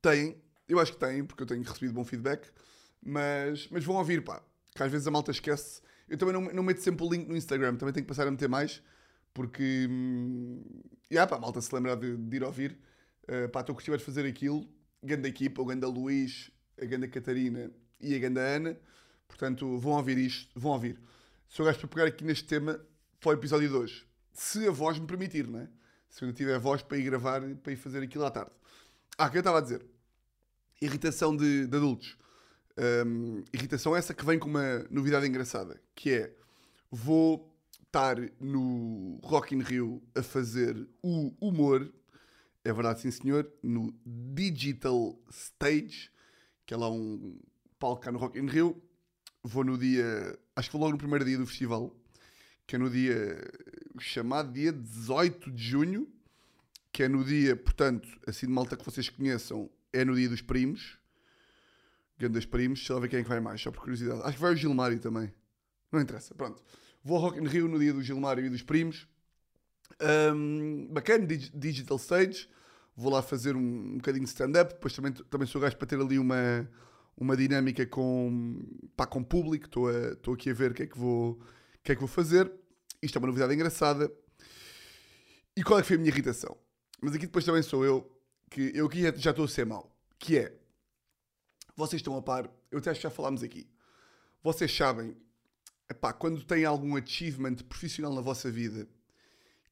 Têm, 0.00 0.40
eu 0.66 0.80
acho 0.80 0.92
que 0.92 0.98
têm, 0.98 1.24
porque 1.24 1.42
eu 1.42 1.46
tenho 1.46 1.62
recebido 1.62 1.92
bom 1.92 2.04
feedback, 2.04 2.50
mas, 3.02 3.68
mas 3.70 3.84
vão 3.84 3.96
ouvir, 3.96 4.22
pá, 4.22 4.42
que 4.74 4.82
às 4.82 4.90
vezes 4.90 5.06
a 5.06 5.10
malta 5.10 5.30
esquece. 5.30 5.82
Eu 6.08 6.18
também 6.18 6.34
não, 6.34 6.42
não 6.52 6.62
meto 6.62 6.80
sempre 6.80 7.04
o 7.04 7.10
link 7.10 7.28
no 7.28 7.36
Instagram, 7.36 7.76
também 7.76 7.92
tenho 7.92 8.04
que 8.04 8.08
passar 8.08 8.26
a 8.26 8.30
meter 8.30 8.48
mais, 8.48 8.82
porque, 9.32 9.86
hum, 9.90 10.62
yeah, 11.10 11.28
pá, 11.28 11.36
a 11.36 11.40
malta 11.40 11.60
se 11.60 11.74
lembrar 11.74 11.96
de, 11.96 12.16
de 12.16 12.36
ir 12.36 12.42
ouvir. 12.42 12.78
Uh, 13.24 13.48
pá, 13.48 13.60
estou 13.60 13.74
curtindo 13.74 13.96
de 13.96 14.04
fazer 14.04 14.26
aquilo, 14.26 14.68
ganda 15.02 15.28
equipa, 15.28 15.62
o 15.62 15.64
ganda 15.64 15.86
Luís, 15.88 16.50
a 16.80 16.84
ganda 16.84 17.08
Catarina 17.08 17.70
e 18.00 18.14
a 18.14 18.18
ganda 18.18 18.40
Ana, 18.40 18.76
portanto, 19.28 19.78
vão 19.78 19.92
ouvir 19.92 20.18
isto, 20.18 20.50
vão 20.58 20.72
ouvir. 20.72 21.00
Se 21.48 21.60
eu 21.60 21.66
gajo 21.66 21.78
para 21.78 21.88
pegar 21.88 22.06
aqui 22.06 22.24
neste 22.24 22.44
tema, 22.44 22.80
para 23.20 23.30
o 23.30 23.32
episódio 23.34 23.68
de 23.68 23.74
hoje, 23.74 24.06
se 24.32 24.66
a 24.66 24.70
voz 24.70 24.98
me 24.98 25.06
permitir, 25.06 25.46
não 25.46 25.60
é? 25.60 25.68
se 26.12 26.22
eu 26.22 26.26
não 26.26 26.34
tiver 26.34 26.58
voz 26.58 26.82
para 26.82 26.98
ir 26.98 27.04
gravar, 27.04 27.40
para 27.62 27.72
ir 27.72 27.76
fazer 27.76 28.02
aquilo 28.02 28.26
à 28.26 28.30
tarde. 28.30 28.50
Ah, 29.16 29.26
o 29.26 29.30
que 29.30 29.38
eu 29.38 29.40
estava 29.40 29.58
a 29.58 29.60
dizer? 29.62 29.82
Irritação 30.80 31.34
de, 31.34 31.66
de 31.66 31.74
adultos. 31.74 32.18
Um, 32.78 33.44
irritação 33.52 33.94
essa 33.94 34.14
que 34.14 34.24
vem 34.24 34.38
com 34.38 34.48
uma 34.48 34.86
novidade 34.90 35.26
engraçada, 35.26 35.80
que 35.94 36.10
é, 36.10 36.34
vou 36.90 37.52
estar 37.86 38.16
no 38.40 39.20
Rock 39.22 39.54
in 39.54 39.60
Rio 39.60 40.02
a 40.14 40.22
fazer 40.22 40.88
o 41.02 41.34
humor, 41.38 41.92
é 42.64 42.72
verdade 42.72 43.00
sim 43.00 43.10
senhor, 43.10 43.50
no 43.62 43.94
Digital 44.06 45.18
Stage, 45.30 46.10
que 46.64 46.72
é 46.72 46.76
lá 46.76 46.90
um 46.90 47.38
palco 47.78 48.02
cá 48.02 48.12
no 48.12 48.18
Rock 48.18 48.38
in 48.38 48.46
Rio. 48.46 48.80
Vou 49.42 49.64
no 49.64 49.76
dia, 49.76 50.38
acho 50.54 50.70
que 50.70 50.72
vou 50.72 50.80
logo 50.82 50.92
no 50.92 50.98
primeiro 50.98 51.24
dia 51.24 51.36
do 51.36 51.46
festival, 51.46 51.94
que 52.66 52.76
é 52.76 52.78
no 52.78 52.88
dia 52.88 53.36
chamado 53.98 54.52
dia 54.52 54.72
18 54.72 55.50
de 55.50 55.62
junho, 55.62 56.08
que 56.92 57.02
é 57.02 57.08
no 57.08 57.24
dia, 57.24 57.56
portanto, 57.56 58.08
assim 58.26 58.46
de 58.46 58.52
malta 58.52 58.76
que 58.76 58.84
vocês 58.84 59.08
conheçam, 59.08 59.68
é 59.92 60.04
no 60.04 60.14
dia 60.14 60.28
dos 60.28 60.40
primos. 60.40 60.96
Grandes 62.22 62.46
primos, 62.46 62.88
eu 62.88 63.00
ver 63.00 63.08
quem 63.08 63.18
é 63.18 63.22
que 63.24 63.28
vai 63.28 63.40
mais, 63.40 63.60
só 63.60 63.72
por 63.72 63.80
curiosidade. 63.80 64.20
Acho 64.22 64.34
que 64.34 64.40
vai 64.40 64.52
o 64.52 64.56
Gilmário 64.56 65.00
também. 65.00 65.32
Não 65.90 66.00
interessa, 66.00 66.32
pronto. 66.36 66.62
Vou 67.02 67.16
ao 67.16 67.22
Rock 67.24 67.40
in 67.40 67.48
Rio 67.48 67.66
no 67.66 67.80
dia 67.80 67.92
do 67.92 68.00
Gilmário 68.00 68.46
e 68.46 68.48
dos 68.48 68.62
primos. 68.62 69.08
Um, 70.00 70.86
bacana, 70.88 71.26
Digital 71.26 71.96
Stage. 71.96 72.48
Vou 72.94 73.10
lá 73.10 73.22
fazer 73.22 73.56
um, 73.56 73.60
um 73.60 73.96
bocadinho 73.96 74.24
de 74.24 74.30
stand-up. 74.30 74.72
Depois 74.72 74.94
também, 74.94 75.12
também 75.12 75.48
sou 75.48 75.60
gajo 75.60 75.76
para 75.76 75.86
ter 75.88 75.98
ali 75.98 76.16
uma, 76.16 76.70
uma 77.16 77.36
dinâmica 77.36 77.84
com, 77.86 78.64
pá, 78.96 79.04
com 79.04 79.20
público. 79.24 79.66
Estou 79.66 80.34
aqui 80.34 80.50
a 80.50 80.54
ver 80.54 80.70
o 80.70 80.74
que 80.74 80.84
é 80.84 80.86
que 80.86 80.96
vou, 80.96 81.40
que 81.82 81.90
é 81.90 81.94
que 81.96 82.00
vou 82.00 82.08
fazer. 82.08 82.52
Isto 83.02 83.16
é 83.16 83.18
uma 83.18 83.26
novidade 83.26 83.52
engraçada. 83.52 84.12
E 85.56 85.64
qual 85.64 85.80
é 85.80 85.82
que 85.82 85.88
foi 85.88 85.96
a 85.96 85.98
minha 85.98 86.10
irritação? 86.10 86.56
Mas 87.00 87.16
aqui 87.16 87.26
depois 87.26 87.44
também 87.44 87.62
sou 87.62 87.84
eu, 87.84 88.08
que 88.48 88.70
eu 88.76 88.86
aqui 88.86 89.02
já 89.16 89.30
estou 89.30 89.44
a 89.44 89.48
ser 89.48 89.66
mau. 89.66 89.92
Que 90.20 90.38
é, 90.38 90.61
vocês 91.76 92.00
estão 92.00 92.16
a 92.16 92.22
par, 92.22 92.50
eu 92.70 92.78
até 92.78 92.94
já 92.94 93.10
falámos 93.10 93.42
aqui. 93.42 93.68
Vocês 94.42 94.74
sabem, 94.74 95.16
epá, 95.88 96.12
quando 96.12 96.44
têm 96.44 96.64
algum 96.64 96.96
achievement 96.96 97.56
profissional 97.68 98.12
na 98.12 98.20
vossa 98.20 98.50
vida, 98.50 98.88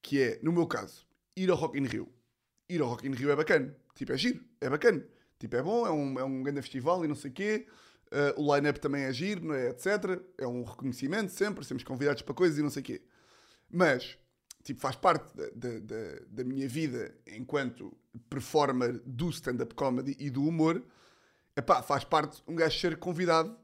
que 0.01 0.21
é, 0.21 0.39
no 0.41 0.51
meu 0.51 0.65
caso, 0.65 1.05
ir 1.35 1.49
ao 1.49 1.57
Rock 1.57 1.77
in 1.77 1.85
Rio. 1.85 2.09
Ir 2.69 2.81
ao 2.81 2.87
Rock 2.87 3.07
in 3.07 3.11
Rio 3.11 3.31
é 3.31 3.35
bacana. 3.35 3.75
Tipo, 3.95 4.13
é 4.13 4.17
giro, 4.17 4.43
é 4.59 4.69
bacana. 4.69 5.05
Tipo, 5.39 5.55
é 5.55 5.61
bom, 5.61 5.85
é 5.85 5.91
um, 5.91 6.19
é 6.19 6.23
um 6.23 6.43
grande 6.43 6.61
festival 6.61 7.03
e 7.03 7.07
não 7.07 7.15
sei 7.15 7.31
o 7.31 7.33
quê. 7.33 7.67
Uh, 8.07 8.41
o 8.41 8.55
line-up 8.55 8.79
também 8.79 9.03
é 9.03 9.13
giro, 9.13 9.45
não 9.45 9.55
é? 9.55 9.69
etc. 9.69 10.21
É 10.37 10.45
um 10.45 10.63
reconhecimento 10.63 11.31
sempre, 11.31 11.63
somos 11.63 11.83
convidados 11.83 12.21
para 12.21 12.33
coisas 12.33 12.57
e 12.57 12.61
não 12.61 12.69
sei 12.69 12.81
o 12.81 12.85
quê. 12.85 13.01
Mas, 13.69 14.17
tipo, 14.63 14.79
faz 14.79 14.95
parte 14.95 15.33
da, 15.35 15.79
da, 15.79 16.19
da 16.27 16.43
minha 16.43 16.67
vida 16.67 17.15
enquanto 17.27 17.95
performer 18.29 19.01
do 19.05 19.29
stand-up 19.29 19.73
comedy 19.75 20.15
e 20.19 20.29
do 20.29 20.45
humor. 20.45 20.83
Epá, 21.55 21.81
faz 21.83 22.03
parte 22.03 22.41
um 22.47 22.55
gajo 22.55 22.79
ser 22.79 22.97
convidado 22.97 23.57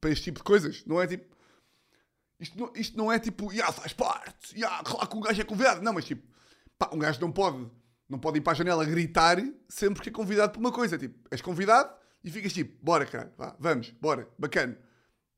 para 0.00 0.10
este 0.10 0.24
tipo 0.24 0.38
de 0.38 0.44
coisas. 0.44 0.84
Não 0.86 1.00
é 1.00 1.06
tipo. 1.06 1.36
Isto 2.40 2.58
não, 2.58 2.72
isto 2.74 2.96
não 2.96 3.12
é 3.12 3.18
tipo, 3.18 3.52
yeah, 3.52 3.72
faz 3.72 3.92
parte, 3.92 4.54
yeah, 4.54 4.80
claro 4.84 5.08
que 5.08 5.16
um 5.16 5.20
gajo 5.20 5.40
é 5.40 5.44
convidado. 5.44 5.82
Não, 5.82 5.92
mas 5.92 6.04
tipo, 6.04 6.22
pá, 6.78 6.88
um 6.92 6.98
gajo 6.98 7.20
não 7.20 7.32
pode, 7.32 7.68
não 8.08 8.18
pode 8.18 8.38
ir 8.38 8.40
para 8.40 8.52
a 8.52 8.56
janela 8.56 8.84
gritar 8.84 9.38
sempre 9.68 10.00
que 10.02 10.08
é 10.08 10.12
convidado 10.12 10.52
para 10.52 10.60
uma 10.60 10.70
coisa. 10.70 10.96
Tipo, 10.96 11.18
és 11.32 11.42
convidado 11.42 11.92
e 12.22 12.30
ficas 12.30 12.52
tipo, 12.52 12.78
bora, 12.82 13.04
cara, 13.04 13.34
vá, 13.36 13.56
vamos, 13.58 13.90
bora, 14.00 14.28
bacana. 14.38 14.78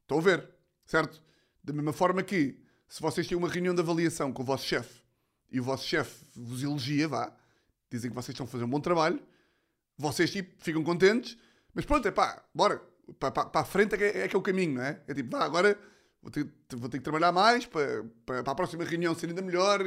Estão 0.02 0.18
a 0.18 0.20
ver, 0.20 0.48
certo? 0.84 1.22
Da 1.64 1.72
mesma 1.72 1.92
forma 1.92 2.22
que, 2.22 2.60
se 2.88 3.00
vocês 3.00 3.26
têm 3.26 3.38
uma 3.38 3.48
reunião 3.48 3.74
de 3.74 3.80
avaliação 3.80 4.32
com 4.32 4.42
o 4.42 4.44
vosso 4.44 4.66
chefe 4.66 5.02
e 5.50 5.58
o 5.58 5.62
vosso 5.62 5.86
chefe 5.86 6.26
vos 6.34 6.62
elogia, 6.62 7.08
vá, 7.08 7.34
dizem 7.90 8.10
que 8.10 8.14
vocês 8.14 8.34
estão 8.34 8.44
a 8.44 8.48
fazer 8.48 8.64
um 8.64 8.68
bom 8.68 8.80
trabalho, 8.80 9.22
vocês 9.96 10.30
tipo, 10.30 10.62
ficam 10.62 10.82
contentes, 10.82 11.36
mas 11.74 11.84
pronto, 11.84 12.06
é 12.06 12.10
pá, 12.10 12.44
bora, 12.54 12.82
para, 13.18 13.30
para, 13.30 13.46
para 13.46 13.60
a 13.60 13.64
frente 13.64 13.94
é 13.94 13.98
que 13.98 14.04
é, 14.04 14.18
é 14.24 14.28
que 14.28 14.36
é 14.36 14.38
o 14.38 14.42
caminho, 14.42 14.74
não 14.74 14.82
é? 14.82 15.00
É 15.06 15.14
tipo, 15.14 15.30
vá, 15.36 15.44
agora 15.44 15.78
vou 16.22 16.30
ter, 16.30 16.46
vou 16.74 16.88
ter 16.88 16.98
que 16.98 17.04
trabalhar 17.04 17.32
mais 17.32 17.66
para, 17.66 18.04
para, 18.24 18.42
para 18.42 18.52
a 18.52 18.54
próxima 18.54 18.84
reunião 18.84 19.14
ser 19.14 19.28
ainda 19.28 19.42
melhor, 19.42 19.80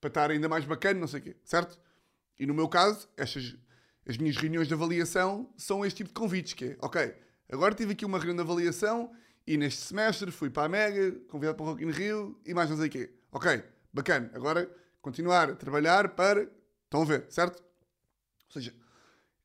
para 0.00 0.08
estar 0.08 0.30
ainda 0.30 0.48
mais 0.48 0.64
bacana, 0.64 1.00
não 1.00 1.06
sei 1.06 1.20
o 1.20 1.22
quê, 1.22 1.36
certo? 1.44 1.78
E 2.38 2.46
no 2.46 2.54
meu 2.54 2.68
caso, 2.68 3.08
estas, 3.16 3.56
as 4.06 4.16
minhas 4.16 4.36
reuniões 4.36 4.68
de 4.68 4.74
avaliação 4.74 5.52
são 5.56 5.84
este 5.84 5.98
tipo 5.98 6.08
de 6.08 6.14
convites, 6.14 6.54
que 6.54 6.64
é, 6.64 6.76
ok, 6.80 7.14
agora 7.50 7.74
tive 7.74 7.92
aqui 7.92 8.04
uma 8.04 8.18
reunião 8.18 8.36
de 8.36 8.42
avaliação 8.42 9.12
e 9.46 9.56
neste 9.56 9.82
semestre 9.82 10.30
fui 10.30 10.50
para 10.50 10.64
a 10.64 10.68
Mega, 10.68 11.12
convidado 11.28 11.56
para 11.56 11.64
o 11.64 11.68
Rock 11.70 11.84
in 11.84 11.90
Rio 11.90 12.40
e 12.46 12.54
mais 12.54 12.70
não 12.70 12.76
sei 12.76 12.86
o 12.86 12.90
quê. 12.90 13.14
Ok, 13.30 13.62
bacana, 13.92 14.30
agora 14.34 14.70
continuar 15.00 15.50
a 15.50 15.56
trabalhar 15.56 16.10
para... 16.10 16.48
Estão 16.84 17.02
a 17.02 17.04
ver, 17.04 17.26
certo? 17.30 17.60
Ou 17.60 18.52
seja, 18.52 18.74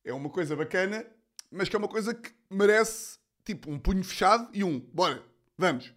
é 0.04 0.12
uma 0.12 0.28
coisa 0.28 0.54
bacana, 0.54 1.06
mas 1.50 1.68
que 1.68 1.76
é 1.76 1.78
uma 1.78 1.88
coisa 1.88 2.14
que 2.14 2.32
merece, 2.50 3.18
tipo, 3.44 3.70
um 3.70 3.78
punho 3.78 4.04
fechado 4.04 4.48
e 4.52 4.62
um, 4.62 4.78
bora, 4.78 5.22
vamos. 5.56 5.92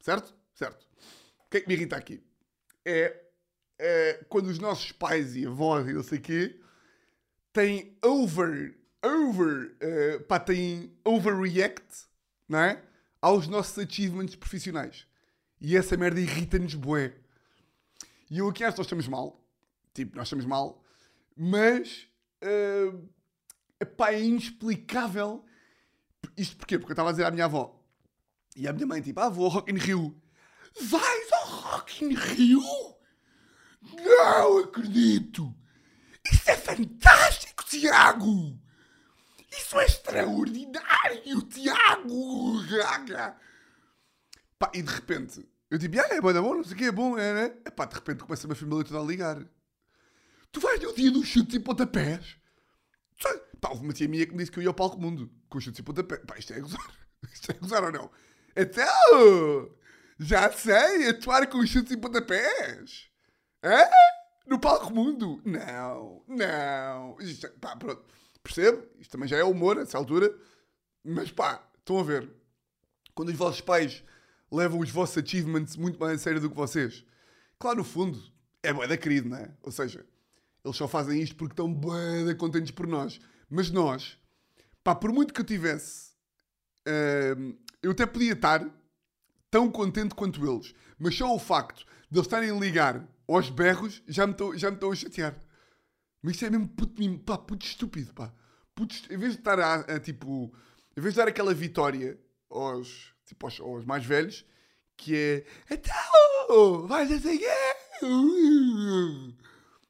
Certo? 0.00 0.34
Certo. 0.54 0.86
O 1.46 1.50
que 1.50 1.58
é 1.58 1.60
que 1.60 1.68
me 1.68 1.74
irrita 1.74 1.96
aqui? 1.96 2.22
É, 2.84 3.24
é 3.78 4.24
quando 4.28 4.46
os 4.46 4.58
nossos 4.58 4.92
pais 4.92 5.34
e 5.36 5.46
avós 5.46 5.88
e 5.88 5.92
não 5.92 6.02
sei 6.02 6.18
o 6.18 6.22
quê 6.22 6.60
têm 7.54 7.96
over, 8.04 8.76
over, 9.02 9.76
uh, 9.80 10.24
pá, 10.24 10.40
têm 10.40 10.92
overreact, 11.04 12.06
não 12.48 12.58
é? 12.58 12.82
Aos 13.22 13.46
nossos 13.46 13.78
achievements 13.78 14.34
profissionais. 14.34 15.06
E 15.60 15.76
essa 15.76 15.96
merda 15.96 16.20
irrita-nos 16.20 16.74
bué. 16.74 17.14
E 18.28 18.38
eu 18.38 18.48
aqui 18.48 18.64
acho 18.64 18.74
que 18.74 18.80
nós 18.80 18.86
estamos 18.86 19.08
mal. 19.08 19.40
Tipo, 19.94 20.16
nós 20.16 20.26
estamos 20.26 20.44
mal. 20.44 20.82
Mas, 21.36 22.08
uh, 22.42 23.08
epá, 23.80 24.12
é 24.12 24.22
inexplicável. 24.22 25.44
Isto 26.36 26.56
porquê? 26.56 26.78
Porque 26.78 26.92
eu 26.92 26.94
estava 26.94 27.10
a 27.10 27.12
dizer 27.12 27.24
à 27.24 27.30
minha 27.30 27.44
avó. 27.44 27.80
E 28.56 28.68
a 28.68 28.72
minha 28.72 28.86
mãe, 28.86 29.02
tipo, 29.02 29.20
ah, 29.20 29.28
vou 29.28 29.46
ao 29.46 29.50
Rock 29.50 29.72
in 29.72 29.76
Rio. 29.76 30.20
Vais 30.80 31.32
ao 31.32 31.46
Rock 31.48 32.04
in 32.04 32.14
Rio? 32.14 32.62
Não 33.82 34.58
acredito! 34.58 35.54
Isso 36.30 36.50
é 36.50 36.56
fantástico, 36.56 37.64
Tiago! 37.64 38.58
Isso 39.50 39.78
é 39.78 39.84
extraordinário, 39.84 41.42
Tiago! 41.42 42.62
Pá, 44.58 44.70
e 44.72 44.82
de 44.82 44.90
repente, 44.90 45.46
eu 45.70 45.78
tipo, 45.78 45.98
ah, 45.98 46.08
é 46.10 46.20
bom, 46.20 46.30
é 46.30 46.40
bom, 46.40 46.54
não 46.54 46.64
sei 46.64 46.74
o 46.74 46.76
que, 46.76 46.84
é 46.84 46.92
bom, 46.92 47.18
é, 47.18 47.34
né? 47.34 47.56
Epá, 47.66 47.84
de 47.84 47.94
repente 47.94 48.24
começa 48.24 48.46
a 48.46 48.48
minha 48.48 48.56
família 48.56 48.84
toda 48.84 49.00
a 49.00 49.04
ligar. 49.04 49.44
Tu 50.50 50.60
vais 50.60 50.80
no 50.80 50.94
dia 50.94 51.10
dos 51.10 51.26
chutes 51.26 51.54
e 51.54 51.60
pontapés? 51.60 52.36
Pá, 53.64 53.70
houve 53.70 53.82
uma 53.82 53.94
tia 53.94 54.06
minha 54.06 54.26
que 54.26 54.32
me 54.32 54.40
disse 54.40 54.52
que 54.52 54.58
eu 54.58 54.62
ia 54.62 54.68
ao 54.68 54.74
palco 54.74 55.00
mundo 55.00 55.30
com 55.48 55.58
chutes 55.58 55.78
e 55.78 55.82
pontapés. 55.82 56.20
Pá, 56.26 56.38
isto 56.38 56.52
é 56.52 56.60
gozar. 56.60 56.98
Isto 57.32 57.50
é 57.50 57.54
gozar 57.54 57.82
ou 57.82 57.90
não? 57.90 58.10
Então, 58.54 59.74
já 60.18 60.52
sei, 60.52 61.08
atuar 61.08 61.46
com 61.46 61.64
chutes 61.64 61.90
e 61.92 61.96
pontapés. 61.96 63.08
É? 63.62 63.88
No 64.46 64.60
palco 64.60 64.92
mundo? 64.92 65.40
Não, 65.46 66.22
não. 66.28 67.16
Isto, 67.20 67.48
pá, 67.58 67.74
pronto. 67.74 68.04
Percebo? 68.42 68.86
Isto 68.98 69.12
também 69.12 69.26
já 69.26 69.38
é 69.38 69.44
humor, 69.44 69.76
nessa 69.76 69.96
altura. 69.96 70.30
Mas 71.02 71.32
pá, 71.32 71.66
estão 71.78 71.98
a 71.98 72.02
ver. 72.02 72.30
Quando 73.14 73.30
os 73.30 73.36
vossos 73.36 73.62
pais 73.62 74.04
levam 74.52 74.78
os 74.78 74.90
vossos 74.90 75.16
achievements 75.16 75.74
muito 75.74 75.98
mais 75.98 76.20
a 76.20 76.22
sério 76.22 76.38
do 76.38 76.50
que 76.50 76.56
vocês. 76.56 77.02
Claro, 77.58 77.78
no 77.78 77.84
fundo, 77.84 78.22
é 78.62 78.74
boeda 78.74 78.98
querido, 78.98 79.30
não 79.30 79.38
é? 79.38 79.56
Ou 79.62 79.72
seja, 79.72 80.04
eles 80.62 80.76
só 80.76 80.86
fazem 80.86 81.22
isto 81.22 81.34
porque 81.34 81.54
estão 81.54 81.72
boeda 81.72 82.34
contentes 82.34 82.70
por 82.70 82.86
nós. 82.86 83.18
Mas 83.54 83.70
nós, 83.70 84.18
pá, 84.82 84.96
por 84.96 85.12
muito 85.12 85.32
que 85.32 85.40
eu 85.40 85.44
tivesse, 85.44 86.10
uh, 86.88 87.56
eu 87.80 87.92
até 87.92 88.04
podia 88.04 88.32
estar 88.32 88.68
tão 89.48 89.70
contente 89.70 90.12
quanto 90.12 90.44
eles. 90.44 90.74
Mas 90.98 91.14
só 91.14 91.32
o 91.32 91.38
facto 91.38 91.86
de 92.10 92.18
eles 92.18 92.26
estarem 92.26 92.50
a 92.50 92.54
ligar 92.54 93.08
aos 93.28 93.50
berros 93.50 94.02
já 94.08 94.26
me 94.26 94.32
estão 94.32 94.90
a 94.90 94.96
chatear. 94.96 95.38
Mas 96.20 96.34
isso 96.34 96.46
é 96.46 96.50
mesmo 96.50 96.66
puto, 96.66 97.00
pá, 97.20 97.38
puto 97.38 97.64
estúpido, 97.64 98.12
pá. 98.12 98.34
Puto, 98.74 98.96
em 99.08 99.16
vez 99.16 99.34
de 99.34 99.38
estar 99.38 99.60
a, 99.60 99.74
a, 99.82 100.00
tipo, 100.00 100.52
em 100.96 101.00
vez 101.00 101.14
de 101.14 101.18
dar 101.18 101.28
aquela 101.28 101.54
vitória 101.54 102.18
aos, 102.50 103.14
tipo, 103.24 103.46
aos, 103.46 103.60
aos 103.60 103.84
mais 103.84 104.04
velhos, 104.04 104.44
que 104.96 105.14
é 105.14 105.46
então, 105.70 106.88
vais 106.88 107.12
a 107.12 107.20
seguir. 107.20 107.46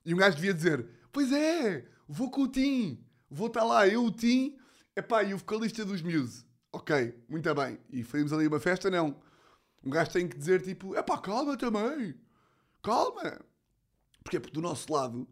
E 0.04 0.12
um 0.12 0.18
gajo 0.18 0.36
devia 0.36 0.52
dizer: 0.52 0.86
Pois 1.10 1.32
é, 1.32 1.88
vou 2.06 2.30
com 2.30 2.42
o 2.42 2.48
Tim, 2.48 3.02
vou 3.30 3.48
estar 3.48 3.64
lá, 3.64 3.86
eu, 3.88 4.04
o 4.04 4.10
Tim, 4.10 4.56
epá, 4.96 5.22
e 5.22 5.34
o 5.34 5.38
vocalista 5.38 5.84
dos 5.84 6.02
Muse. 6.02 6.44
Ok, 6.72 7.14
muito 7.28 7.54
bem. 7.54 7.78
E 7.90 8.02
fazemos 8.02 8.32
ali 8.32 8.46
uma 8.46 8.58
festa, 8.58 8.90
não. 8.90 9.16
Um 9.84 9.90
gajo 9.90 10.10
tem 10.10 10.26
que 10.26 10.36
dizer 10.36 10.62
tipo: 10.62 10.96
Epá, 10.96 11.18
calma 11.18 11.56
também, 11.56 12.14
calma. 12.82 13.40
Porque, 14.22 14.40
porque 14.40 14.54
do 14.54 14.62
nosso 14.62 14.90
lado, 14.92 15.28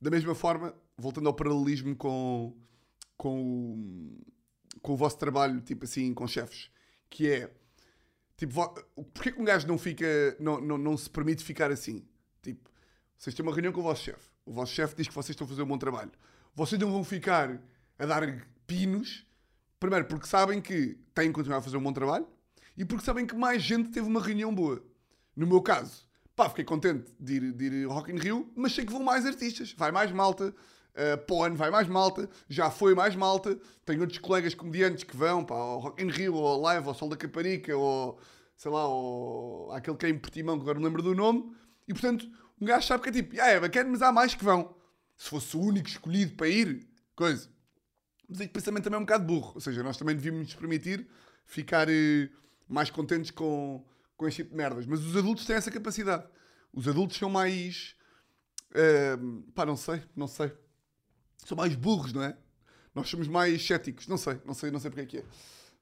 da 0.00 0.10
mesma 0.10 0.34
forma, 0.34 0.74
voltando 0.96 1.26
ao 1.26 1.34
paralelismo 1.34 1.96
com, 1.96 2.54
com, 3.16 3.42
o, 3.42 4.78
com 4.80 4.92
o 4.92 4.96
vosso 4.96 5.18
trabalho, 5.18 5.60
tipo 5.62 5.84
assim, 5.84 6.12
com 6.14 6.26
chefes, 6.26 6.70
que 7.08 7.28
é 7.28 7.50
tipo, 8.36 8.54
porquê 9.12 9.32
que 9.32 9.40
um 9.40 9.44
gajo 9.44 9.66
não 9.66 9.78
fica, 9.78 10.06
não, 10.38 10.60
não, 10.60 10.78
não 10.78 10.96
se 10.96 11.08
permite 11.08 11.42
ficar 11.42 11.70
assim? 11.70 12.06
Tipo, 12.42 12.70
vocês 13.16 13.34
têm 13.34 13.44
uma 13.44 13.52
reunião 13.52 13.72
com 13.72 13.80
o 13.80 13.82
vosso 13.82 14.04
chefe, 14.04 14.28
o 14.44 14.52
vosso 14.52 14.72
chefe 14.72 14.94
diz 14.94 15.08
que 15.08 15.14
vocês 15.14 15.30
estão 15.30 15.46
a 15.46 15.48
fazer 15.48 15.62
um 15.62 15.66
bom 15.66 15.78
trabalho, 15.78 16.12
vocês 16.54 16.80
não 16.80 16.90
vão 16.90 17.04
ficar 17.04 17.60
a 17.98 18.06
dar 18.06 18.22
pinos, 18.66 19.26
primeiro 19.78 20.06
porque 20.06 20.26
sabem 20.26 20.60
que 20.60 20.98
têm 21.14 21.28
que 21.28 21.34
continuar 21.34 21.58
a 21.58 21.62
fazer 21.62 21.76
um 21.76 21.82
bom 21.82 21.92
trabalho 21.92 22.26
e 22.76 22.84
porque 22.84 23.04
sabem 23.04 23.26
que 23.26 23.34
mais 23.34 23.62
gente 23.62 23.90
teve 23.90 24.06
uma 24.06 24.20
reunião 24.20 24.54
boa. 24.54 24.82
No 25.36 25.46
meu 25.46 25.62
caso, 25.62 26.06
pá, 26.34 26.48
fiquei 26.48 26.64
contente 26.64 27.12
de 27.18 27.34
ir, 27.34 27.52
de 27.52 27.64
ir 27.64 27.84
ao 27.86 27.92
Rock 27.92 28.12
in 28.12 28.16
Rio, 28.16 28.50
mas 28.54 28.74
sei 28.74 28.84
que 28.84 28.92
vão 28.92 29.02
mais 29.02 29.26
artistas, 29.26 29.74
vai 29.76 29.90
mais 29.92 30.12
malta, 30.12 30.54
Uh, 30.90 31.32
o 31.32 31.44
ano 31.44 31.54
vai 31.54 31.70
mais 31.70 31.86
malta, 31.86 32.28
já 32.48 32.68
foi 32.68 32.94
mais 32.94 33.14
malta. 33.14 33.58
Tenho 33.84 34.00
outros 34.00 34.18
colegas 34.18 34.54
comediantes 34.54 35.04
que 35.04 35.16
vão 35.16 35.44
para 35.44 35.56
o 35.56 35.78
Rock 35.78 36.02
in 36.02 36.08
Rio, 36.08 36.34
ou 36.34 36.46
ao 36.46 36.60
Live, 36.60 36.84
ou 36.84 36.90
ao 36.90 36.94
Sol 36.94 37.08
da 37.08 37.16
Caparica, 37.16 37.76
ou 37.76 38.18
sei 38.56 38.70
lá, 38.70 38.86
ou 38.86 39.72
aquele 39.72 39.96
que 39.96 40.06
é 40.06 40.08
em 40.08 40.18
Portimão, 40.18 40.56
que 40.56 40.62
agora 40.62 40.78
não 40.78 40.86
lembro 40.86 41.02
do 41.02 41.14
nome. 41.14 41.54
E 41.86 41.92
portanto, 41.92 42.28
um 42.60 42.66
gajo 42.66 42.86
sabe 42.86 43.02
que 43.02 43.08
é 43.08 43.12
tipo, 43.12 43.40
ah, 43.40 43.46
é 43.46 43.60
bacana, 43.60 43.88
mas 43.88 44.02
há 44.02 44.12
mais 44.12 44.34
que 44.34 44.44
vão. 44.44 44.74
Se 45.20 45.28
fosse 45.28 45.56
o 45.56 45.60
único 45.60 45.88
escolhido 45.88 46.34
para 46.34 46.48
ir, 46.48 46.88
coisa. 47.14 47.50
Mas 48.28 48.40
este 48.40 48.52
pensamento 48.52 48.84
também 48.84 48.96
é 48.96 49.00
um 49.00 49.04
bocado 49.04 49.24
burro. 49.24 49.52
Ou 49.54 49.60
seja, 49.60 49.82
nós 49.82 49.96
também 49.96 50.14
devíamos 50.14 50.40
nos 50.40 50.54
permitir 50.54 51.06
ficar 51.44 51.88
uh, 51.88 52.30
mais 52.68 52.90
contentes 52.90 53.30
com, 53.30 53.84
com 54.16 54.28
este 54.28 54.42
tipo 54.42 54.50
de 54.50 54.56
merdas. 54.56 54.86
Mas 54.86 55.00
os 55.04 55.16
adultos 55.16 55.44
têm 55.44 55.56
essa 55.56 55.70
capacidade. 55.70 56.24
Os 56.72 56.88
adultos 56.88 57.18
são 57.18 57.28
mais. 57.28 57.96
Uh, 58.70 59.42
pá, 59.52 59.66
não 59.66 59.76
sei, 59.76 60.02
não 60.16 60.28
sei 60.28 60.52
são 61.44 61.56
mais 61.56 61.74
burros, 61.74 62.12
não 62.12 62.22
é? 62.22 62.36
Nós 62.94 63.08
somos 63.08 63.28
mais 63.28 63.64
céticos, 63.64 64.06
não 64.06 64.16
sei, 64.16 64.40
não 64.44 64.54
sei, 64.54 64.70
não 64.70 64.80
sei 64.80 64.90
porque 64.90 65.02
é 65.02 65.06
que 65.06 65.18
é. 65.18 65.24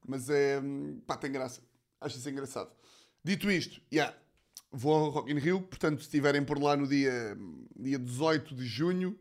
Mas 0.06 0.28
é. 0.28 0.60
pá, 1.06 1.16
tem 1.16 1.30
graça. 1.30 1.62
Acho 2.00 2.18
isso 2.18 2.28
engraçado. 2.28 2.70
Dito 3.24 3.50
isto, 3.50 3.80
yeah, 3.92 4.16
vou 4.70 4.94
ao 4.94 5.10
Rock 5.10 5.32
in 5.32 5.38
Rio, 5.38 5.62
portanto, 5.62 5.98
se 5.98 6.04
estiverem 6.04 6.44
por 6.44 6.60
lá 6.60 6.76
no 6.76 6.86
dia, 6.86 7.36
dia 7.76 7.98
18 7.98 8.54
de 8.54 8.66
junho, 8.66 9.18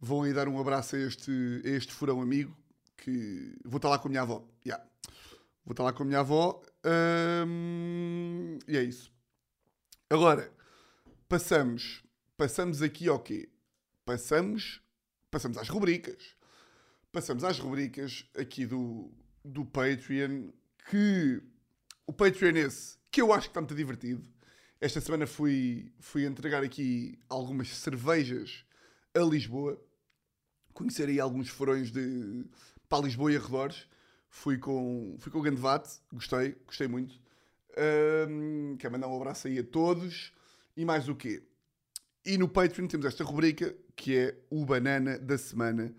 vão 0.00 0.22
aí 0.22 0.32
dar 0.32 0.48
um 0.48 0.58
abraço 0.58 0.96
a 0.96 0.98
este, 0.98 1.30
a 1.64 1.68
este 1.68 1.92
furão 1.92 2.20
amigo, 2.20 2.56
que 2.96 3.56
vou 3.64 3.76
estar 3.76 3.88
lá 3.88 3.98
com 3.98 4.08
a 4.08 4.10
minha 4.10 4.22
avó. 4.22 4.46
Yeah. 4.64 4.84
Vou 5.64 5.72
estar 5.72 5.84
lá 5.84 5.92
com 5.92 6.02
a 6.02 6.06
minha 6.06 6.20
avó. 6.20 6.62
E 8.68 8.76
é 8.76 8.82
isso. 8.82 9.12
Agora, 10.08 10.52
passamos, 11.28 12.02
passamos 12.36 12.82
aqui 12.82 13.08
ao 13.08 13.20
quê? 13.20 13.48
Passamos 14.04 14.82
passamos 15.30 15.56
às 15.56 15.68
rubricas. 15.68 16.36
Passamos 17.12 17.44
às 17.44 17.58
rubricas 17.58 18.26
aqui 18.36 18.66
do, 18.66 19.10
do 19.44 19.64
Patreon, 19.64 20.50
que 20.88 21.42
o 22.06 22.12
Patreon 22.12 22.56
é 22.56 22.60
esse, 22.60 22.98
que 23.10 23.20
eu 23.22 23.32
acho 23.32 23.42
que 23.42 23.50
está 23.50 23.60
muito 23.60 23.74
divertido. 23.74 24.22
Esta 24.80 24.98
semana 24.98 25.26
fui, 25.26 25.92
fui 26.00 26.24
entregar 26.24 26.62
aqui 26.62 27.18
algumas 27.28 27.68
cervejas 27.68 28.64
a 29.14 29.20
Lisboa. 29.20 29.78
Conhecer 30.72 31.06
aí 31.06 31.20
alguns 31.20 31.50
furões 31.50 31.90
de, 31.90 32.46
para 32.88 33.04
Lisboa 33.04 33.30
e 33.30 33.36
arredores. 33.36 33.86
Fui 34.30 34.56
com, 34.56 35.16
fui 35.18 35.30
com 35.30 35.38
o 35.38 35.42
Gandevate, 35.42 36.00
gostei, 36.10 36.56
gostei 36.64 36.88
muito. 36.88 37.20
Um, 38.26 38.76
quero 38.78 38.92
mandar 38.94 39.08
um 39.08 39.16
abraço 39.16 39.48
aí 39.48 39.58
a 39.58 39.64
todos. 39.64 40.32
E 40.74 40.82
mais 40.86 41.10
o 41.10 41.14
quê? 41.14 41.42
E 42.24 42.38
no 42.38 42.48
Patreon 42.48 42.86
temos 42.86 43.04
esta 43.04 43.22
rubrica 43.22 43.76
que 43.94 44.16
é 44.16 44.38
o 44.48 44.64
banana 44.64 45.18
da 45.18 45.36
semana 45.36 45.94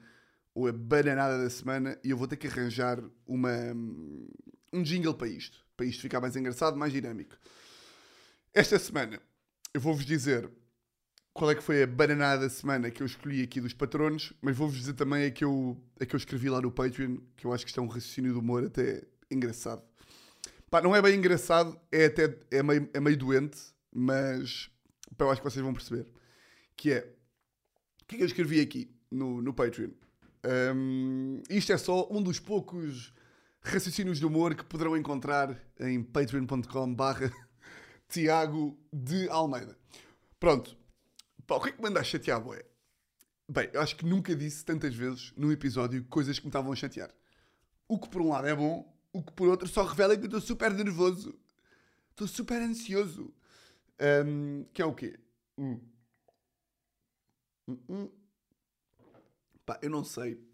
ou 0.55 0.67
a 0.67 0.71
bananada 0.71 1.37
da 1.37 1.49
semana 1.51 1.99
e 2.03 2.09
eu 2.09 2.17
vou 2.17 2.27
ter 2.27 2.37
que 2.37 2.47
arranjar 2.47 2.99
uma, 3.27 3.51
um 4.73 4.81
jingle 4.81 5.13
para 5.13 5.27
isto. 5.27 5.63
Para 5.77 5.85
isto 5.85 6.01
ficar 6.01 6.19
mais 6.19 6.35
engraçado, 6.35 6.75
mais 6.75 6.91
dinâmico. 6.91 7.37
Esta 8.53 8.77
semana 8.77 9.17
eu 9.73 9.79
vou-vos 9.79 10.05
dizer 10.05 10.51
qual 11.33 11.49
é 11.51 11.55
que 11.55 11.63
foi 11.63 11.83
a 11.83 11.87
bananada 11.87 12.41
da 12.41 12.49
semana 12.49 12.91
que 12.91 13.01
eu 13.01 13.07
escolhi 13.07 13.41
aqui 13.41 13.61
dos 13.61 13.73
patronos, 13.73 14.33
mas 14.41 14.57
vou-vos 14.57 14.77
dizer 14.77 14.93
também 14.93 15.23
a 15.23 15.31
que, 15.31 15.45
eu, 15.45 15.81
a 16.01 16.05
que 16.05 16.13
eu 16.13 16.17
escrevi 16.17 16.49
lá 16.49 16.59
no 16.59 16.69
Patreon, 16.69 17.15
que 17.37 17.45
eu 17.45 17.53
acho 17.53 17.63
que 17.63 17.69
isto 17.69 17.79
é 17.79 17.83
um 17.83 17.87
raciocínio 17.87 18.33
de 18.33 18.37
humor 18.37 18.65
até 18.65 19.03
engraçado. 19.31 19.81
Pá, 20.69 20.81
não 20.81 20.93
é 20.93 21.01
bem 21.01 21.15
engraçado, 21.15 21.79
é 21.89 22.07
até 22.07 22.37
é 22.51 22.61
meio, 22.61 22.89
é 22.93 22.99
meio 22.99 23.15
doente, 23.15 23.57
mas 23.89 24.69
pá, 25.17 25.23
eu 25.23 25.31
acho 25.31 25.41
que 25.41 25.49
vocês 25.49 25.63
vão 25.63 25.73
perceber. 25.73 26.05
Que 26.75 26.91
é, 26.91 27.15
o 28.01 28.05
que 28.05 28.15
é 28.15 28.17
que 28.17 28.23
eu 28.23 28.27
escrevi 28.27 28.59
aqui 28.59 28.93
no, 29.09 29.41
no 29.41 29.53
Patreon? 29.53 29.91
Um, 30.75 31.41
isto 31.49 31.71
é 31.71 31.77
só 31.77 32.05
um 32.11 32.21
dos 32.21 32.37
poucos 32.37 33.13
raciocínios 33.61 34.19
de 34.19 34.25
humor 34.25 34.55
que 34.55 34.65
poderão 34.65 34.97
encontrar 34.97 35.57
em 35.79 36.03
patreon.com 36.03 36.93
barra 36.93 37.31
Tiago 38.11 38.77
de 38.91 39.29
Almeida. 39.29 39.77
Pronto. 40.37 40.77
Pá, 41.47 41.55
o 41.55 41.61
que 41.61 41.69
é 41.69 41.71
que 41.71 41.81
me 41.81 41.87
anda 41.87 42.01
a 42.01 42.03
chatear, 42.03 42.41
boé? 42.41 42.61
Bem, 43.47 43.69
eu 43.71 43.79
acho 43.79 43.95
que 43.95 44.05
nunca 44.05 44.35
disse 44.35 44.65
tantas 44.65 44.93
vezes 44.93 45.31
num 45.37 45.51
episódio 45.51 46.03
coisas 46.05 46.37
que 46.37 46.45
me 46.45 46.49
estavam 46.49 46.73
a 46.73 46.75
chatear. 46.75 47.09
O 47.87 47.97
que 47.97 48.09
por 48.09 48.21
um 48.21 48.29
lado 48.29 48.47
é 48.47 48.55
bom, 48.55 48.93
o 49.13 49.23
que 49.23 49.31
por 49.31 49.47
outro 49.47 49.67
só 49.67 49.83
revela 49.83 50.15
que 50.15 50.23
eu 50.23 50.25
estou 50.25 50.41
super 50.41 50.73
nervoso. 50.73 51.39
Estou 52.09 52.27
super 52.27 52.61
ansioso. 52.61 53.33
Um, 54.25 54.65
que 54.73 54.81
é 54.81 54.85
o 54.85 54.93
quê? 54.93 55.17
Hum. 55.57 55.79
Hum, 57.67 57.79
hum. 57.87 58.11
Pá, 59.65 59.79
eu 59.81 59.89
não 59.89 60.03
sei 60.03 60.45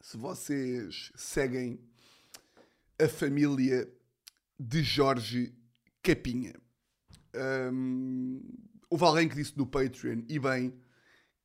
se 0.00 0.16
vocês 0.16 1.10
seguem 1.16 1.80
a 3.00 3.08
família 3.08 3.92
de 4.58 4.82
Jorge 4.82 5.52
Capinha. 6.02 6.54
Um, 7.72 8.40
houve 8.90 9.04
alguém 9.04 9.28
que 9.28 9.36
disse 9.36 9.56
no 9.56 9.66
Patreon, 9.66 10.22
e 10.28 10.38
bem, 10.38 10.74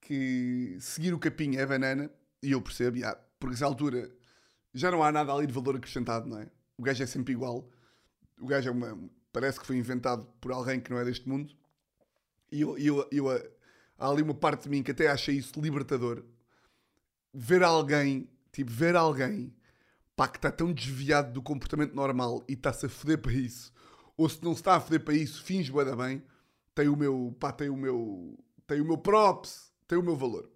que 0.01 0.77
seguir 0.79 1.13
o 1.13 1.19
Capinha 1.19 1.61
é 1.61 1.65
banana, 1.65 2.11
e 2.41 2.51
eu 2.51 2.61
percebo, 2.61 2.97
yeah, 2.97 3.19
porque 3.39 3.53
nessa 3.53 3.65
altura 3.65 4.11
já 4.73 4.89
não 4.89 5.03
há 5.03 5.11
nada 5.11 5.33
ali 5.33 5.47
de 5.47 5.53
valor 5.53 5.75
acrescentado, 5.75 6.27
não 6.27 6.39
é? 6.39 6.47
O 6.77 6.83
gajo 6.83 7.03
é 7.03 7.05
sempre 7.05 7.33
igual. 7.33 7.69
O 8.39 8.47
gajo 8.47 8.69
é 8.69 8.71
uma. 8.71 9.09
Parece 9.31 9.59
que 9.59 9.65
foi 9.65 9.77
inventado 9.77 10.25
por 10.41 10.51
alguém 10.51 10.79
que 10.79 10.91
não 10.91 10.99
é 10.99 11.05
deste 11.05 11.27
mundo. 11.27 11.53
E 12.51 12.61
eu, 12.61 12.77
eu, 12.77 13.07
eu, 13.11 13.29
há 13.29 14.09
ali 14.09 14.21
uma 14.21 14.33
parte 14.33 14.63
de 14.63 14.69
mim 14.69 14.83
que 14.83 14.91
até 14.91 15.07
achei 15.07 15.35
isso 15.35 15.59
libertador. 15.59 16.23
Ver 17.33 17.63
alguém, 17.63 18.29
tipo, 18.51 18.71
ver 18.71 18.95
alguém 18.95 19.53
pá, 20.15 20.27
que 20.27 20.37
está 20.37 20.51
tão 20.51 20.71
desviado 20.71 21.33
do 21.33 21.41
comportamento 21.41 21.93
normal 21.93 22.43
e 22.47 22.53
está-se 22.53 22.85
a 22.85 22.89
foder 22.89 23.19
para 23.19 23.33
isso, 23.33 23.73
ou 24.17 24.29
se 24.29 24.43
não 24.43 24.53
está 24.53 24.75
a 24.75 24.79
foder 24.79 25.03
para 25.03 25.13
isso, 25.13 25.43
finge 25.43 25.71
bué 25.71 25.95
bem, 25.95 26.23
tem 26.75 26.87
o 26.87 26.95
meu, 26.95 27.35
pá, 27.39 27.51
tem 27.51 27.69
o 27.69 27.77
meu, 27.77 28.37
tem 28.67 28.81
o 28.81 28.85
meu 28.85 28.97
props, 28.97 29.71
tem 29.87 29.97
o 29.97 30.03
meu 30.03 30.15
valor. 30.15 30.49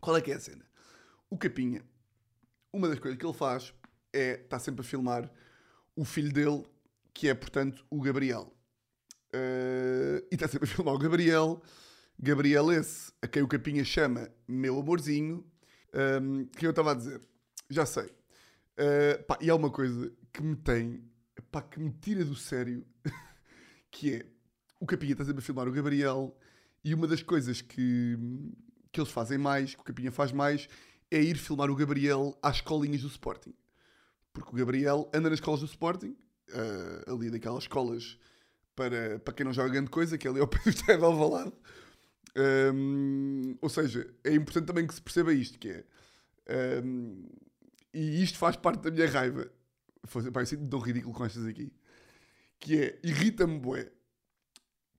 Qual 0.00 0.16
é 0.16 0.20
que 0.20 0.30
é 0.30 0.34
a 0.34 0.40
cena? 0.40 0.64
O 1.28 1.36
Capinha, 1.36 1.84
uma 2.72 2.88
das 2.88 2.98
coisas 2.98 3.18
que 3.18 3.26
ele 3.26 3.32
faz 3.32 3.74
é, 4.12 4.40
está 4.40 4.58
sempre 4.58 4.82
a 4.82 4.84
filmar 4.84 5.30
o 5.94 6.04
filho 6.04 6.32
dele, 6.32 6.64
que 7.12 7.28
é, 7.28 7.34
portanto, 7.34 7.84
o 7.90 8.00
Gabriel. 8.00 8.52
Uh, 9.34 10.24
e 10.30 10.34
está 10.34 10.46
sempre 10.46 10.70
a 10.70 10.72
filmar 10.74 10.94
o 10.94 10.98
Gabriel, 10.98 11.62
Gabriel 12.18 12.72
esse, 12.72 13.12
a 13.20 13.26
quem 13.26 13.42
o 13.42 13.48
Capinha 13.48 13.84
chama 13.84 14.30
meu 14.46 14.78
amorzinho, 14.78 15.44
um, 16.22 16.46
que 16.46 16.66
eu 16.66 16.70
estava 16.70 16.92
a 16.92 16.94
dizer, 16.94 17.20
já 17.68 17.84
sei, 17.84 18.10
Uh, 18.76 19.22
pá, 19.24 19.38
e 19.40 19.48
há 19.48 19.54
uma 19.54 19.70
coisa 19.70 20.12
que 20.30 20.42
me 20.42 20.54
tem, 20.54 21.02
pá, 21.50 21.62
que 21.62 21.80
me 21.80 21.90
tira 21.90 22.24
do 22.24 22.34
sério, 22.34 22.84
que 23.90 24.14
é 24.14 24.26
o 24.80 24.86
Capinha 24.86 25.12
está 25.12 25.24
sempre 25.24 25.40
a 25.40 25.42
filmar 25.42 25.66
o 25.66 25.72
Gabriel 25.72 26.36
e 26.84 26.94
uma 26.94 27.06
das 27.06 27.22
coisas 27.22 27.60
que, 27.60 28.16
que 28.92 29.00
eles 29.00 29.10
fazem 29.10 29.38
mais, 29.38 29.74
que 29.74 29.80
o 29.80 29.84
Capinha 29.84 30.12
faz 30.12 30.32
mais, 30.32 30.68
é 31.10 31.20
ir 31.20 31.36
filmar 31.36 31.70
o 31.70 31.76
Gabriel 31.76 32.38
às 32.42 32.56
escolinhas 32.56 33.02
do 33.02 33.08
Sporting. 33.08 33.54
Porque 34.32 34.50
o 34.50 34.58
Gabriel 34.58 35.10
anda 35.14 35.30
nas 35.30 35.38
escolas 35.38 35.60
do 35.60 35.66
Sporting, 35.66 36.16
uh, 36.50 37.14
ali 37.14 37.30
daquelas 37.30 37.64
escolas 37.64 38.18
para, 38.74 39.18
para 39.20 39.34
quem 39.34 39.46
não 39.46 39.52
joga 39.52 39.70
grande 39.70 39.90
coisa, 39.90 40.18
que 40.18 40.28
é 40.28 40.30
ali 40.30 40.40
ao 40.40 40.46
pé 40.46 40.58
do 40.58 40.68
Estádio 40.70 40.98
de 40.98 41.04
Alvalade. 41.04 41.52
Um, 42.74 43.56
ou 43.62 43.68
seja, 43.68 44.14
é 44.22 44.34
importante 44.34 44.66
também 44.66 44.86
que 44.86 44.94
se 44.94 45.00
perceba 45.00 45.32
isto, 45.32 45.58
que 45.58 45.70
é... 45.70 45.84
Um, 46.84 47.26
e 47.94 48.22
isto 48.22 48.36
faz 48.36 48.56
parte 48.56 48.82
da 48.82 48.90
minha 48.90 49.08
raiva. 49.08 49.50
Pá, 50.32 50.40
eu 50.40 50.46
sinto 50.46 50.68
tão 50.68 50.78
ridículo 50.78 51.14
com 51.14 51.24
estas 51.24 51.46
aqui. 51.46 51.72
Que 52.58 52.80
é, 52.80 53.00
irrita-me, 53.02 53.58
bué, 53.58 53.90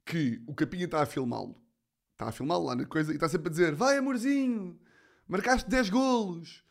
que 0.05 0.41
o 0.47 0.53
Capinha 0.53 0.85
está 0.85 1.01
a 1.01 1.05
filmá-lo. 1.05 1.61
Está 2.13 2.29
a 2.29 2.31
filmá-lo 2.31 2.65
lá 2.65 2.75
na 2.75 2.85
coisa 2.85 3.11
e 3.11 3.15
está 3.15 3.29
sempre 3.29 3.47
a 3.47 3.51
dizer: 3.51 3.75
Vai, 3.75 3.97
amorzinho, 3.97 4.79
marcaste 5.27 5.69
10 5.69 5.89
golos. 5.89 6.63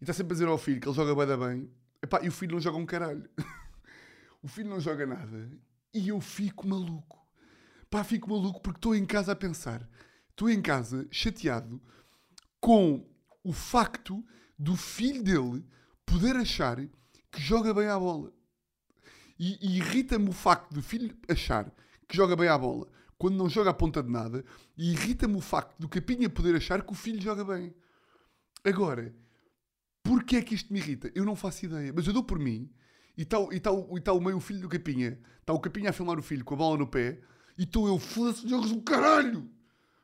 E 0.00 0.04
está 0.04 0.12
sempre 0.12 0.32
a 0.32 0.34
dizer 0.34 0.48
ao 0.48 0.58
filho 0.58 0.80
que 0.80 0.88
ele 0.88 0.96
joga 0.96 1.14
bem 1.14 1.26
da 1.26 1.36
bem. 1.36 1.70
Epá, 2.02 2.20
e 2.22 2.28
o 2.28 2.32
filho 2.32 2.52
não 2.52 2.60
joga 2.60 2.76
um 2.76 2.84
caralho. 2.84 3.28
o 4.42 4.48
filho 4.48 4.68
não 4.68 4.80
joga 4.80 5.06
nada. 5.06 5.50
E 5.92 6.08
eu 6.08 6.20
fico 6.20 6.66
maluco. 6.66 7.26
Pá, 7.88 8.04
fico 8.04 8.28
maluco 8.28 8.60
porque 8.60 8.78
estou 8.78 8.94
em 8.94 9.06
casa 9.06 9.32
a 9.32 9.36
pensar. 9.36 9.88
Estou 10.30 10.50
em 10.50 10.60
casa 10.60 11.06
chateado 11.10 11.80
com 12.60 13.08
o 13.42 13.52
facto 13.52 14.24
do 14.58 14.76
filho 14.76 15.22
dele 15.22 15.64
poder 16.04 16.36
achar 16.36 16.78
que 17.34 17.40
joga 17.40 17.74
bem 17.74 17.88
à 17.88 17.98
bola. 17.98 18.32
E, 19.38 19.58
e 19.60 19.78
irrita-me 19.78 20.28
o 20.28 20.32
facto 20.32 20.72
do 20.72 20.80
filho 20.80 21.16
achar 21.28 21.72
que 22.08 22.16
joga 22.16 22.36
bem 22.36 22.48
à 22.48 22.56
bola 22.56 22.88
quando 23.18 23.36
não 23.36 23.48
joga 23.48 23.70
a 23.70 23.74
ponta 23.74 24.02
de 24.02 24.10
nada, 24.10 24.44
e 24.76 24.92
irrita-me 24.92 25.36
o 25.36 25.40
facto 25.40 25.78
do 25.78 25.88
Capinha 25.88 26.28
poder 26.28 26.56
achar 26.56 26.82
que 26.82 26.92
o 26.92 26.96
filho 26.96 27.20
joga 27.22 27.44
bem. 27.44 27.74
Agora, 28.62 29.14
porquê 30.02 30.36
é 30.36 30.42
que 30.42 30.54
isto 30.54 30.72
me 30.72 30.78
irrita? 30.78 31.10
Eu 31.14 31.24
não 31.24 31.34
faço 31.34 31.64
ideia, 31.64 31.92
mas 31.94 32.06
eu 32.06 32.12
dou 32.12 32.24
por 32.24 32.38
mim, 32.38 32.70
e 33.16 33.22
está 33.22 33.38
e 33.52 33.60
tá, 33.60 33.70
e 33.70 34.00
tá 34.00 34.12
o 34.12 34.20
meio 34.20 34.40
filho 34.40 34.60
do 34.60 34.68
Capinha, 34.68 35.18
está 35.40 35.52
o 35.52 35.60
Capinha 35.60 35.90
a 35.90 35.92
filmar 35.92 36.18
o 36.18 36.22
filho 36.22 36.44
com 36.44 36.54
a 36.54 36.58
bola 36.58 36.76
no 36.76 36.86
pé, 36.86 37.20
e 37.56 37.62
estou 37.62 37.86
eu, 37.86 37.98
foda-se, 37.98 38.46
jogas 38.48 38.70
um 38.72 38.80
caralho! 38.80 39.48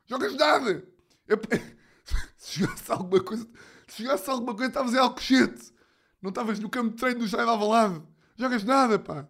Jogas 0.07 0.35
nada! 0.37 0.85
Eu, 1.27 1.39
se 2.39 2.61
jogasse 2.61 2.91
alguma 2.91 3.23
coisa 3.23 3.47
se 3.91 4.05
jogasse 4.05 4.31
alguma 4.31 4.55
coisa, 4.55 4.69
estavas 4.69 4.95
em 4.95 4.99
Alcochete. 4.99 5.73
Não 6.21 6.31
estavas 6.31 6.59
no 6.59 6.69
campo 6.69 6.91
de 6.91 6.97
treino 6.97 7.21
do 7.21 7.27
Jair 7.27 7.45
de 7.45 7.51
Alvalade. 7.51 8.03
Jogas 8.37 8.65
nada, 8.65 8.99
pá. 8.99 9.29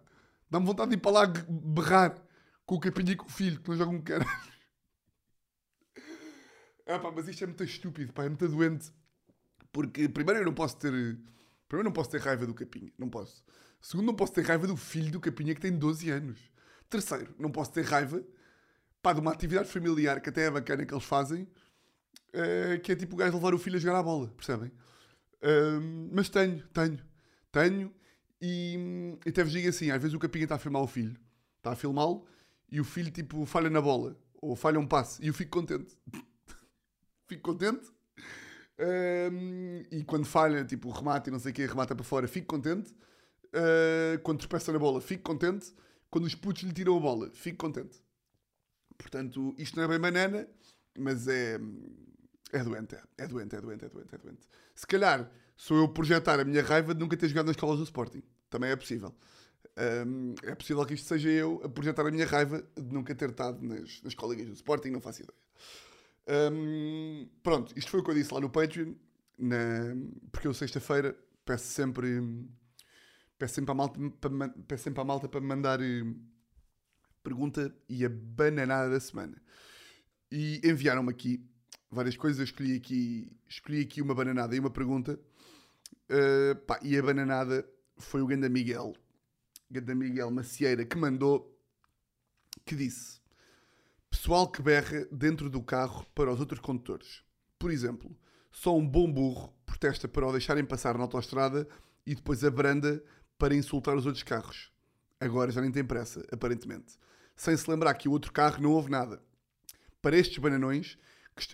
Dá-me 0.49 0.65
vontade 0.65 0.89
de 0.89 0.95
ir 0.97 0.99
para 0.99 1.11
lá 1.11 1.25
berrar 1.27 2.15
com 2.65 2.75
o 2.75 2.79
capinha 2.79 3.13
e 3.13 3.15
com 3.15 3.25
o 3.25 3.29
filho, 3.29 3.61
que 3.61 3.69
não 3.69 3.77
jogam 3.77 3.95
um 3.95 4.01
caralho. 4.01 4.51
Ah, 6.87 6.99
pá, 6.99 7.11
mas 7.15 7.27
isto 7.27 7.43
é 7.43 7.47
muito 7.47 7.63
estúpido, 7.63 8.11
pá. 8.11 8.25
É 8.25 8.27
muito 8.27 8.47
doente. 8.47 8.91
Porque, 9.71 10.09
primeiro, 10.09 10.41
eu 10.41 10.45
não 10.45 10.53
posso 10.53 10.77
ter... 10.77 10.91
Primeiro, 11.67 11.87
não 11.87 11.93
posso 11.93 12.09
ter 12.09 12.19
raiva 12.19 12.45
do 12.45 12.53
capinha. 12.53 12.91
Não 12.97 13.09
posso. 13.09 13.43
Segundo, 13.79 14.07
não 14.07 14.15
posso 14.15 14.33
ter 14.33 14.45
raiva 14.45 14.67
do 14.67 14.75
filho 14.75 15.11
do 15.11 15.19
capinha 15.21 15.55
que 15.55 15.61
tem 15.61 15.71
12 15.71 16.09
anos. 16.09 16.51
Terceiro, 16.89 17.33
não 17.39 17.49
posso 17.49 17.71
ter 17.71 17.85
raiva 17.85 18.21
pá, 19.01 19.13
de 19.13 19.21
uma 19.21 19.31
atividade 19.31 19.69
familiar 19.69 20.19
que 20.19 20.29
até 20.29 20.47
é 20.47 20.51
bacana 20.51 20.85
que 20.85 20.93
eles 20.93 21.05
fazem 21.05 21.47
uh, 22.33 22.79
que 22.81 22.91
é 22.91 22.95
tipo 22.95 23.15
o 23.15 23.17
gajo 23.17 23.33
levar 23.33 23.53
o 23.53 23.57
filho 23.57 23.77
a 23.77 23.79
jogar 23.79 23.99
à 23.99 24.03
bola, 24.03 24.27
percebem? 24.35 24.71
Uh, 25.41 26.09
mas 26.11 26.29
tenho, 26.29 26.63
tenho, 26.67 26.99
tenho. 27.51 27.93
E, 28.41 29.17
até 29.27 29.43
vos 29.43 29.51
digo 29.51 29.69
assim: 29.69 29.91
às 29.91 30.01
vezes 30.01 30.15
o 30.15 30.19
capinha 30.19 30.45
está 30.45 30.55
a 30.55 30.59
filmar 30.59 30.81
o 30.81 30.87
filho, 30.87 31.15
está 31.57 31.71
a 31.71 31.75
filmá-lo, 31.75 32.25
e 32.71 32.79
o 32.79 32.83
filho 32.83 33.11
tipo 33.11 33.45
falha 33.45 33.69
na 33.69 33.81
bola, 33.81 34.17
ou 34.41 34.55
falha 34.55 34.79
um 34.79 34.87
passe, 34.87 35.23
e 35.23 35.27
eu 35.27 35.33
fico 35.33 35.51
contente. 35.51 35.97
fico 37.27 37.41
contente. 37.41 37.87
Uh, 38.79 39.85
e 39.91 40.03
quando 40.03 40.25
falha, 40.25 40.65
tipo, 40.65 40.89
remata 40.89 41.29
e 41.29 41.31
não 41.31 41.39
sei 41.39 41.51
o 41.51 41.53
que, 41.53 41.65
remata 41.65 41.95
para 41.95 42.03
fora, 42.03 42.27
fico 42.27 42.47
contente. 42.47 42.91
Uh, 43.53 44.17
quando 44.23 44.39
tropeça 44.39 44.71
na 44.71 44.79
bola, 44.79 44.99
fico 45.01 45.23
contente. 45.23 45.73
Quando 46.09 46.25
os 46.25 46.35
putos 46.35 46.63
lhe 46.63 46.73
tiram 46.73 46.97
a 46.97 46.99
bola, 46.99 47.29
fico 47.31 47.57
contente. 47.57 48.01
Portanto, 48.97 49.53
isto 49.57 49.77
não 49.77 49.83
é 49.83 49.87
bem 49.87 49.99
banana, 49.99 50.47
mas 50.97 51.27
é, 51.27 51.59
é 52.51 52.63
doente, 52.63 52.95
é. 53.17 53.27
doente, 53.27 53.55
é 53.55 53.61
doente, 53.61 53.85
é 53.85 53.89
doente, 53.89 54.15
é 54.15 54.17
doente. 54.17 54.47
Se 54.75 54.85
calhar 54.85 55.31
sou 55.55 55.77
eu 55.77 55.89
projetar 55.89 56.39
a 56.39 56.43
minha 56.43 56.61
raiva 56.61 56.93
de 56.93 56.99
nunca 56.99 57.15
ter 57.15 57.27
jogado 57.27 57.45
nas 57.47 57.55
escolas 57.55 57.77
do 57.77 57.83
Sporting. 57.83 58.23
Também 58.49 58.69
é 58.69 58.75
possível. 58.75 59.15
Um, 60.05 60.35
é 60.43 60.53
possível 60.53 60.85
que 60.85 60.93
isto 60.93 61.07
seja 61.07 61.29
eu 61.29 61.61
a 61.63 61.69
projetar 61.69 62.05
a 62.05 62.11
minha 62.11 62.25
raiva 62.25 62.61
de 62.75 62.93
nunca 62.93 63.15
ter 63.15 63.29
estado 63.29 63.61
nas, 63.65 64.01
nas 64.01 64.13
colegas 64.13 64.47
do 64.47 64.53
Sporting, 64.53 64.89
não 64.89 65.01
faço 65.01 65.23
ideia. 65.23 66.51
Um, 66.51 67.29
pronto, 67.41 67.73
isto 67.77 67.89
foi 67.89 67.99
o 67.99 68.03
que 68.03 68.11
eu 68.11 68.15
disse 68.15 68.33
lá 68.33 68.39
no 68.39 68.49
Patreon, 68.49 68.93
na, 69.37 69.95
porque 70.31 70.47
eu 70.47 70.53
sexta-feira 70.53 71.15
peço 71.45 71.67
sempre 71.67 72.21
peço 73.37 73.55
sempre, 73.55 73.71
a 73.71 73.73
malta, 73.73 73.99
para, 74.19 74.49
peço 74.67 74.83
sempre 74.83 75.01
à 75.01 75.03
malta 75.03 75.27
para 75.27 75.41
me 75.41 75.47
mandar 75.47 75.81
eh, 75.81 76.03
pergunta 77.23 77.75
e 77.89 78.05
a 78.05 78.09
bananada 78.09 78.91
da 78.91 78.99
semana. 78.99 79.41
E 80.31 80.61
enviaram-me 80.63 81.09
aqui 81.09 81.43
várias 81.91 82.15
coisas. 82.15 82.39
Eu 82.39 82.45
escolhi 82.45 82.75
aqui, 82.75 83.31
escolhi 83.47 83.81
aqui 83.81 84.01
uma 84.01 84.15
bananada 84.15 84.55
e 84.55 84.59
uma 84.59 84.69
pergunta. 84.69 85.19
Uh, 86.09 86.55
pá, 86.65 86.79
e 86.81 86.97
a 86.97 87.03
bananada 87.03 87.67
foi 87.97 88.21
o 88.21 88.27
Ganda 88.27 88.49
Miguel, 88.49 88.93
Ganda 89.69 89.93
Miguel 89.93 90.31
Macieira, 90.31 90.85
que 90.85 90.97
mandou, 90.97 91.57
que 92.65 92.75
disse: 92.75 93.19
Pessoal 94.09 94.49
que 94.49 94.61
berra 94.61 95.05
dentro 95.11 95.49
do 95.49 95.61
carro 95.61 96.05
para 96.15 96.31
os 96.31 96.39
outros 96.39 96.59
condutores. 96.59 97.23
Por 97.57 97.71
exemplo, 97.71 98.15
só 98.51 98.75
um 98.75 98.87
bom 98.87 99.11
burro 99.11 99.53
protesta 99.65 100.07
para 100.07 100.27
o 100.27 100.31
deixarem 100.31 100.65
passar 100.65 100.97
na 100.97 101.03
autoestrada 101.03 101.67
e 102.05 102.15
depois 102.15 102.43
abranda 102.43 103.03
para 103.37 103.55
insultar 103.55 103.95
os 103.95 104.05
outros 104.05 104.23
carros. 104.23 104.71
Agora 105.19 105.51
já 105.51 105.61
nem 105.61 105.71
tem 105.71 105.83
pressa, 105.83 106.25
aparentemente. 106.31 106.97
Sem 107.35 107.55
se 107.55 107.69
lembrar 107.69 107.93
que 107.93 108.09
o 108.09 108.11
outro 108.11 108.31
carro 108.33 108.61
não 108.61 108.71
houve 108.71 108.89
nada. 108.89 109.21
Para 110.01 110.17
estes 110.17 110.37
bananões, 110.37 110.97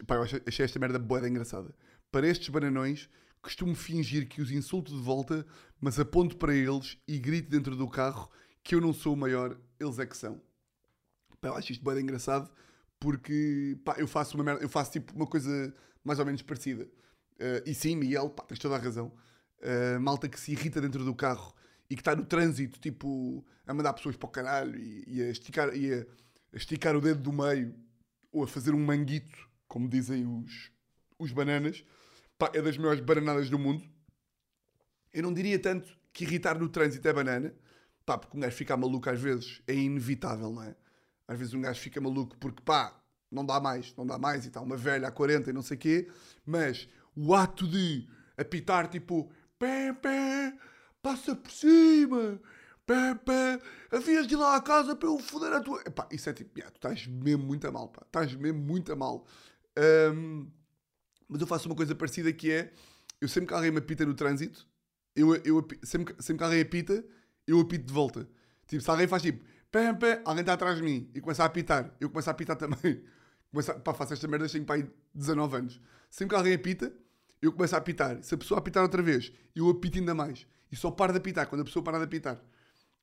pá, 0.05 0.15
eu 0.15 0.23
achei 0.23 0.65
esta 0.65 0.79
merda 0.79 0.99
boa 0.99 1.27
engraçada. 1.27 1.73
Para 2.11 2.27
estes 2.27 2.49
bananões, 2.49 3.09
costumo 3.41 3.75
fingir 3.75 4.27
que 4.27 4.41
os 4.41 4.51
insulto 4.51 4.93
de 4.93 5.01
volta, 5.01 5.45
mas 5.79 5.99
aponto 5.99 6.37
para 6.37 6.55
eles 6.55 6.97
e 7.07 7.17
grito 7.17 7.49
dentro 7.49 7.75
do 7.75 7.87
carro 7.87 8.29
que 8.63 8.75
eu 8.75 8.81
não 8.81 8.93
sou 8.93 9.13
o 9.13 9.17
maior, 9.17 9.57
eles 9.79 9.99
é 9.99 10.05
que 10.05 10.17
são. 10.17 10.41
Pá, 11.39 11.49
eu 11.49 11.55
acho 11.55 11.71
isto 11.71 11.83
bem 11.83 12.01
engraçado 12.01 12.51
porque 12.99 13.77
pá, 13.85 13.95
eu 13.97 14.07
faço 14.07 14.35
uma 14.35 14.43
merda, 14.43 14.63
eu 14.63 14.69
faço 14.69 14.91
tipo 14.91 15.13
uma 15.15 15.27
coisa 15.27 15.73
mais 16.03 16.19
ou 16.19 16.25
menos 16.25 16.41
parecida. 16.41 16.83
Uh, 17.35 17.61
e 17.65 17.73
sim, 17.73 17.95
Miguel, 17.95 18.29
pá, 18.29 18.43
tens 18.43 18.59
toda 18.59 18.75
a 18.75 18.79
razão. 18.79 19.11
Uh, 19.59 19.99
malta 19.99 20.27
que 20.27 20.39
se 20.39 20.51
irrita 20.51 20.81
dentro 20.81 21.03
do 21.03 21.15
carro 21.15 21.53
e 21.89 21.95
que 21.95 22.01
está 22.01 22.15
no 22.15 22.25
trânsito, 22.25 22.79
tipo, 22.79 23.45
a 23.65 23.73
mandar 23.73 23.93
pessoas 23.93 24.15
para 24.17 24.27
o 24.27 24.31
caralho 24.31 24.77
e, 24.77 25.03
e 25.07 25.21
a, 25.21 25.29
esticar, 25.29 25.75
e 25.75 25.93
a, 25.93 26.05
a 26.53 26.57
esticar 26.57 26.95
o 26.95 27.01
dedo 27.01 27.21
do 27.21 27.31
meio 27.31 27.73
ou 28.31 28.43
a 28.43 28.47
fazer 28.47 28.73
um 28.73 28.83
manguito, 28.83 29.46
como 29.67 29.87
dizem 29.87 30.25
os, 30.25 30.71
os 31.19 31.31
bananas, 31.31 31.83
pá, 32.37 32.51
é 32.53 32.61
das 32.61 32.77
maiores 32.77 33.01
bananadas 33.01 33.49
do 33.49 33.59
mundo. 33.59 33.83
Eu 35.13 35.23
não 35.23 35.33
diria 35.33 35.59
tanto 35.59 35.97
que 36.13 36.23
irritar 36.23 36.57
no 36.57 36.69
trânsito 36.69 37.07
é 37.07 37.13
banana, 37.13 37.53
pá, 38.05 38.17
porque 38.17 38.37
um 38.37 38.39
gajo 38.39 38.55
fica 38.55 38.75
maluco 38.77 39.09
às 39.09 39.19
vezes, 39.19 39.61
é 39.67 39.73
inevitável, 39.73 40.51
não 40.51 40.63
é? 40.63 40.75
Às 41.27 41.37
vezes 41.37 41.53
um 41.53 41.61
gajo 41.61 41.79
fica 41.79 41.99
maluco 41.99 42.37
porque, 42.37 42.61
pá, 42.63 42.97
não 43.31 43.45
dá 43.45 43.59
mais, 43.59 43.93
não 43.95 44.05
dá 44.05 44.17
mais 44.17 44.45
e 44.45 44.49
tal, 44.49 44.63
uma 44.63 44.77
velha 44.77 45.07
a 45.07 45.11
40 45.11 45.49
e 45.49 45.53
não 45.53 45.61
sei 45.61 45.75
o 45.75 45.79
quê, 45.79 46.09
mas 46.45 46.87
o 47.15 47.33
ato 47.33 47.67
de 47.67 48.07
apitar 48.37 48.87
tipo, 48.87 49.31
pé, 49.59 49.93
pé, 49.93 50.57
passa 51.01 51.35
por 51.35 51.51
cima, 51.51 52.39
pé, 52.85 53.15
pé, 53.15 53.59
havias 53.91 54.27
de 54.27 54.35
ir 54.35 54.37
lá 54.37 54.55
à 54.55 54.61
casa 54.61 54.95
para 54.95 55.09
eu 55.09 55.19
foder 55.19 55.51
a 55.53 55.59
tua. 55.59 55.81
Epá, 55.85 56.07
isso 56.11 56.29
é 56.29 56.33
tipo, 56.33 56.57
yeah, 56.57 56.71
tu 56.71 56.77
estás 56.77 57.05
mesmo 57.07 57.43
muito 57.43 57.67
a 57.67 57.71
mal, 57.71 57.89
pá, 57.89 58.03
estás 58.05 58.33
mesmo 58.35 58.59
muito 58.59 58.91
a 58.91 58.95
mal. 58.95 59.25
Um, 59.77 60.49
mas 61.27 61.41
eu 61.41 61.47
faço 61.47 61.67
uma 61.67 61.75
coisa 61.75 61.93
parecida 61.93 62.31
que 62.33 62.51
é, 62.51 62.73
eu 63.21 63.27
sempre 63.27 63.47
que 63.47 63.53
alguém 63.53 63.71
me 63.71 63.77
apita 63.77 64.05
no 64.05 64.13
trânsito, 64.13 64.67
eu, 65.15 65.35
eu 65.37 65.67
sempre, 65.83 66.15
sempre 66.19 66.37
que 66.37 66.43
alguém 66.43 66.61
apita, 66.61 67.05
eu 67.45 67.59
apito 67.59 67.85
de 67.85 67.93
volta. 67.93 68.27
Tipo, 68.67 68.81
se 68.81 68.89
alguém 68.89 69.07
faz 69.07 69.21
tipo, 69.21 69.43
pé, 69.71 69.93
pé, 69.93 70.21
alguém 70.25 70.41
está 70.41 70.53
atrás 70.53 70.77
de 70.77 70.83
mim 70.83 71.09
e 71.13 71.21
começa 71.21 71.43
a 71.43 71.45
apitar, 71.45 71.95
eu 71.99 72.09
começo 72.09 72.29
a 72.29 72.31
apitar 72.31 72.55
também. 72.55 73.03
Começo 73.49 73.71
a, 73.71 73.75
pá, 73.75 73.93
faço 73.93 74.11
esta 74.11 74.27
merda, 74.27 74.47
tenho 74.49 74.65
pai 74.65 74.91
19 75.15 75.55
anos. 75.55 75.81
Sempre 76.09 76.31
que 76.31 76.35
alguém 76.35 76.53
apita, 76.53 76.93
eu 77.41 77.53
começo 77.53 77.73
a 77.75 77.77
apitar. 77.77 78.21
Se 78.21 78.35
a 78.35 78.37
pessoa 78.37 78.59
apitar 78.59 78.83
outra 78.83 79.01
vez, 79.01 79.31
eu 79.55 79.69
apito 79.69 79.97
ainda 79.97 80.13
mais. 80.13 80.45
E 80.69 80.75
só 80.75 80.91
paro 80.91 81.13
de 81.13 81.19
apitar 81.19 81.47
quando 81.47 81.61
a 81.61 81.63
pessoa 81.63 81.81
para 81.81 81.97
de 81.97 82.03
apitar. 82.03 82.43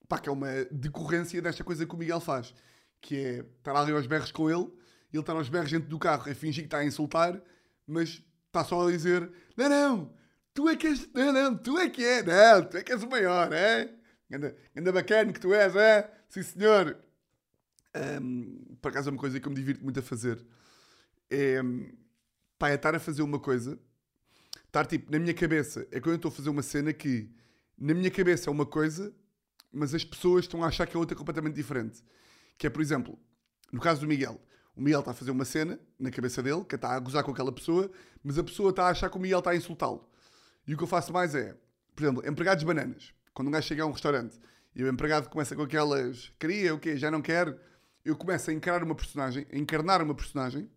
Pá, 0.07 0.19
que 0.19 0.29
é 0.29 0.33
uma 0.33 0.49
decorrência 0.71 1.41
desta 1.41 1.65
coisa 1.65 1.87
que 1.87 1.95
o 1.95 1.99
Miguel 1.99 2.21
faz. 2.21 2.55
Que 3.01 3.17
é 3.17 3.39
estar 3.39 3.75
ali 3.75 3.93
aos 3.93 4.07
berros 4.07 4.31
com 4.33 4.51
ele, 4.51 4.71
ele 5.17 5.23
está 5.23 5.33
aos 5.33 5.49
berros 5.49 5.71
dentro 5.71 5.89
do 5.89 5.99
carro 5.99 6.31
a 6.31 6.35
fingir 6.35 6.65
que 6.65 6.67
está 6.67 6.79
a 6.79 6.85
insultar, 6.85 7.41
mas 7.87 8.23
está 8.47 8.65
só 8.65 8.87
a 8.87 8.91
dizer: 8.91 9.31
Não, 9.57 9.69
não, 9.69 10.15
tu 10.53 10.69
é 10.69 10.77
que 10.77 10.87
és, 10.87 11.09
não, 11.13 11.33
não, 11.33 11.57
tu 11.57 11.79
é 11.79 11.89
que 11.89 12.05
é, 12.05 12.23
não, 12.23 12.65
tu 12.65 12.77
é 12.77 12.83
que 12.83 12.93
és 12.93 13.03
o 13.03 13.09
maior, 13.09 13.53
é? 13.53 13.93
Anda, 14.33 14.57
anda 14.77 14.93
bacana 14.93 15.33
que 15.33 15.41
tu 15.41 15.53
és, 15.55 15.75
é? 15.77 16.11
Sim, 16.29 16.43
senhor. 16.43 16.99
Um, 18.21 18.77
por 18.81 18.89
acaso 18.89 19.09
é 19.09 19.13
uma 19.13 19.21
coisa 19.21 19.39
que 19.39 19.47
eu 19.47 19.51
me 19.51 19.57
divirto 19.57 19.83
muito 19.85 20.01
a 20.01 20.03
fazer. 20.03 20.45
É, 21.31 21.61
pá, 22.59 22.71
é 22.71 22.75
estar 22.75 22.95
a 22.95 22.99
fazer 22.99 23.23
uma 23.23 23.39
coisa, 23.39 23.79
estar 24.67 24.87
tipo, 24.87 25.11
na 25.13 25.19
minha 25.19 25.35
cabeça, 25.35 25.87
é 25.91 26.01
quando 26.01 26.15
eu 26.15 26.17
estou 26.17 26.29
a 26.29 26.33
fazer 26.33 26.51
uma 26.51 26.63
cena 26.63 26.93
que 26.93 27.31
na 27.79 27.95
minha 27.95 28.11
cabeça 28.11 28.49
é 28.49 28.53
uma 28.53 28.67
coisa, 28.67 29.15
mas 29.73 29.95
as 29.95 30.05
pessoas 30.05 30.45
estão 30.45 30.63
a 30.63 30.69
achar 30.69 30.87
que 30.87 30.97
é 30.97 30.99
outra 30.99 31.17
completamente 31.17 31.55
diferente. 31.55 32.03
Que 32.57 32.67
é, 32.67 32.71
por 32.71 32.83
exemplo, 32.83 33.19
no 33.73 33.81
caso 33.81 34.01
do 34.01 34.07
Miguel, 34.07 34.41
o 34.77 34.83
Miguel 34.83 35.01
está 35.01 35.13
a 35.13 35.15
fazer 35.15 35.31
uma 35.31 35.45
cena 35.45 35.79
na 35.99 36.11
cabeça 36.11 36.43
dele, 36.43 36.65
que 36.65 36.75
está 36.75 36.91
a 36.91 36.99
gozar 36.99 37.23
com 37.23 37.31
aquela 37.31 37.53
pessoa, 37.53 37.91
mas 38.23 38.39
a 38.39 38.45
pessoa 38.45 38.71
está 38.71 38.87
a 38.87 38.89
achar 38.89 39.09
que 39.09 39.17
o 39.17 39.21
Miguel 39.21 39.39
está 39.39 39.51
a 39.51 39.57
insultá-lo. 39.57 40.09
E 40.67 40.75
o 40.75 40.77
que 40.77 40.83
eu 40.83 40.89
faço 40.89 41.13
mais 41.13 41.35
é, 41.35 41.57
por 41.95 42.03
exemplo, 42.03 42.29
empregados 42.29 42.65
bananas. 42.65 43.13
Quando 43.33 43.49
um 43.49 43.51
gajo 43.51 43.67
chega 43.67 43.83
a 43.83 43.87
um 43.87 43.93
restaurante 43.93 44.39
e 44.75 44.83
o 44.83 44.89
empregado 44.89 45.29
começa 45.29 45.55
com 45.55 45.63
aquelas 45.63 46.33
queria, 46.39 46.75
o 46.75 46.79
quê, 46.79 46.97
já 46.97 47.11
não 47.11 47.23
quer, 47.23 47.57
eu 48.05 48.17
começo 48.17 48.51
a 48.51 48.53
encarar 48.53 48.83
uma 48.83 48.95
personagem, 48.95 49.47
a 49.53 49.57
encarnar 49.57 50.03
uma 50.03 50.15
personagem 50.15 50.69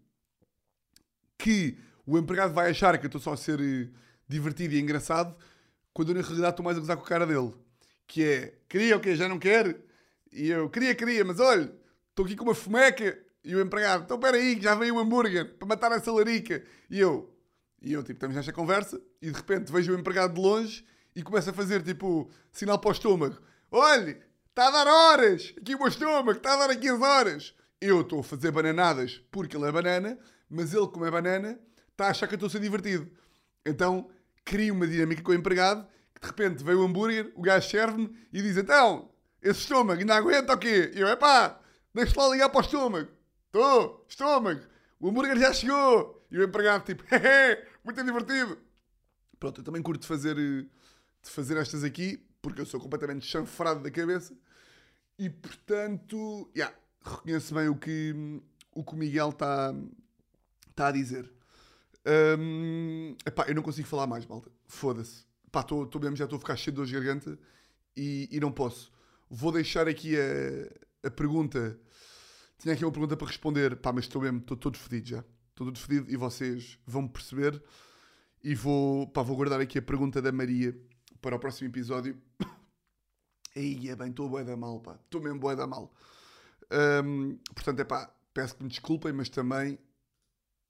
que 1.38 1.78
o 2.06 2.18
empregado 2.18 2.54
vai 2.54 2.70
achar 2.70 2.98
que 2.98 3.06
eu 3.06 3.10
estou 3.10 3.22
só 3.22 3.34
a 3.34 3.38
ser 3.38 3.60
eh, 3.60 3.90
divertido 4.28 4.74
e 4.74 4.80
engraçado, 4.80 5.36
quando 5.94 6.10
eu 6.10 6.16
na 6.16 6.22
realidade 6.22 6.52
estou 6.52 6.64
mais 6.64 6.78
a 6.78 6.80
gozar 6.80 6.98
com 6.98 7.04
a 7.04 7.08
cara 7.08 7.28
dele. 7.28 7.54
Que 8.08 8.24
é, 8.24 8.54
queria 8.70 8.96
o 8.96 9.00
quê, 9.00 9.16
já 9.16 9.28
não 9.28 9.38
quer? 9.38 9.76
E 10.32 10.50
eu, 10.50 10.70
queria, 10.70 10.96
queria, 10.96 11.26
mas 11.26 11.40
olha, 11.40 11.72
estou 12.10 12.26
aqui 12.26 12.36
com 12.36 12.46
uma 12.46 12.56
fomeca. 12.56 13.18
E 13.44 13.56
o 13.56 13.62
empregado, 13.62 14.04
então 14.04 14.18
espera 14.18 14.38
aí, 14.38 14.62
já 14.62 14.76
veio 14.76 14.96
o 14.96 15.00
hambúrguer 15.00 15.58
para 15.58 15.68
matar 15.68 15.92
essa 15.94 16.12
larica. 16.12 16.64
E 16.90 17.00
eu, 17.00 17.34
e 17.82 17.94
eu, 17.94 18.02
tipo, 18.02 18.14
estamos 18.14 18.36
nesta 18.36 18.52
conversa 18.52 19.02
e 19.22 19.32
de 19.32 19.38
repente 19.38 19.72
vejo 19.72 19.96
o 19.96 20.00
empregado 20.00 20.34
de 20.34 20.42
longe 20.42 20.86
e 21.16 21.24
começa 21.24 21.52
a 21.52 21.54
fazer, 21.54 21.82
tipo, 21.82 22.30
sinal 22.52 22.78
para 22.80 22.90
o 22.90 22.92
estômago. 22.92 23.38
Olhe, 23.72 24.18
está 24.50 24.68
a 24.68 24.72
dar 24.72 24.88
horas, 24.88 25.54
aqui 25.58 25.76
o 25.76 25.80
meu 25.80 25.88
estômago, 25.88 26.32
está 26.32 26.54
a 26.54 26.58
dar 26.58 26.70
aqui 26.72 26.90
as 26.90 27.02
horas. 27.02 27.56
Eu 27.80 28.02
estou 28.02 28.20
a 28.20 28.24
fazer 28.24 28.52
bananadas 28.52 29.22
porque 29.32 29.56
ele 29.56 29.66
é 29.66 29.72
banana, 29.72 30.18
mas 30.50 30.74
ele, 30.74 30.88
como 30.88 31.06
é 31.06 31.12
banana, 31.12 31.60
está 31.92 32.08
a 32.08 32.10
achar 32.10 32.28
que 32.28 32.34
eu 32.34 32.38
estou 32.38 32.48
a 32.48 32.50
ser 32.50 32.60
divertido. 32.60 33.10
Então, 33.66 34.10
crio 34.44 34.74
uma 34.74 34.88
dinâmica 34.88 35.22
com 35.22 35.32
o 35.32 35.36
empregado, 35.36 35.88
que 36.14 36.22
de 36.22 36.28
repente 36.28 36.64
veio 36.64 36.82
o 36.82 36.86
hambúrguer, 36.86 37.32
o 37.36 37.42
gajo 37.42 37.70
serve-me 37.70 38.16
e 38.34 38.42
diz, 38.42 38.58
então, 38.58 39.12
esse 39.42 39.62
estômago 39.62 40.00
ainda 40.00 40.16
aguenta 40.16 40.54
o 40.54 40.58
quê? 40.58 40.92
E 40.96 41.00
eu, 41.00 41.08
epá, 41.08 41.60
deixa 41.94 42.20
lá 42.20 42.30
ligar 42.30 42.50
para 42.50 42.60
o 42.60 42.64
estômago. 42.64 43.17
Estou, 43.58 44.06
estômago, 44.08 44.62
o 45.00 45.10
hambúrguer 45.10 45.36
já 45.40 45.52
chegou. 45.52 46.24
E 46.30 46.38
o 46.38 46.44
empregado, 46.44 46.86
tipo, 46.86 47.04
muito 47.84 48.04
divertido. 48.04 48.56
Pronto, 49.40 49.62
eu 49.62 49.64
também 49.64 49.82
curto 49.82 50.02
de 50.02 50.08
fazer, 50.08 50.36
de 50.36 50.70
fazer 51.24 51.58
estas 51.58 51.84
aqui, 51.84 52.24
porque 52.40 52.62
eu 52.62 52.68
sou 52.68 52.80
completamente 52.80 53.26
chanfrado 53.26 53.82
da 53.82 53.90
cabeça. 53.90 54.38
E, 55.18 55.28
portanto, 55.28 56.48
yeah, 56.56 56.76
reconheço 57.04 57.56
bem 57.56 57.68
o 57.68 57.76
que 57.76 58.14
o, 58.76 58.84
que 58.84 58.94
o 58.94 58.96
Miguel 58.96 59.30
está 59.30 59.74
tá 60.76 60.90
a 60.90 60.92
dizer. 60.92 61.28
Um, 62.38 63.16
epá, 63.26 63.46
eu 63.48 63.56
não 63.56 63.64
consigo 63.64 63.88
falar 63.88 64.06
mais, 64.06 64.24
malta. 64.28 64.52
Foda-se. 64.68 65.26
Pá, 65.52 65.64
tô, 65.64 65.88
tô 65.88 65.98
mesmo, 65.98 66.16
já 66.16 66.26
estou 66.26 66.38
a 66.38 66.40
ficar 66.40 66.56
cheio 66.58 66.74
de 66.74 66.76
dor 66.76 66.86
de 66.86 66.94
garganta 66.94 67.40
e, 67.96 68.30
e 68.32 68.40
não 68.40 68.52
posso. 68.52 68.92
Vou 69.28 69.52
deixar 69.52 69.88
aqui 69.88 70.16
a, 70.16 71.08
a 71.08 71.10
pergunta. 71.10 71.80
Tinha 72.58 72.74
aqui 72.74 72.84
uma 72.84 72.92
pergunta 72.92 73.16
para 73.16 73.28
responder, 73.28 73.76
pá, 73.78 73.94
mas 73.94 74.06
estou 74.06 74.22
mesmo, 74.22 74.40
estou 74.40 74.58
todo 74.58 74.78
fedido 74.78 75.10
já. 75.10 75.24
Estou 75.50 75.68
todo 75.68 75.80
fedido 75.80 76.10
e 76.10 76.18
vocês 76.18 76.80
vão 76.86 77.08
perceber. 77.08 77.62
E 78.44 78.56
vou, 78.56 79.08
pá, 79.08 79.22
vou 79.22 79.36
guardar 79.36 79.60
aqui 79.62 79.78
a 79.78 79.82
pergunta 79.82 80.22
da 80.22 80.32
Maria 80.32 80.76
para 81.22 81.36
o 81.36 81.40
próximo 81.40 81.70
episódio. 81.70 82.20
Aí 83.56 83.90
é 83.90 83.96
bem, 83.96 84.10
estou 84.10 84.30
bué 84.30 84.44
da 84.44 84.56
mal, 84.56 84.80
pá. 84.80 85.00
Estou 85.04 85.22
mesmo 85.22 85.40
bué 85.40 85.56
da 85.56 85.68
mal. 85.68 85.94
Um, 87.04 87.38
portanto, 87.54 87.80
é 87.80 87.84
pá, 87.84 88.12
peço 88.34 88.56
que 88.56 88.64
me 88.64 88.70
desculpem, 88.70 89.14
mas 89.14 89.30
também 89.30 89.80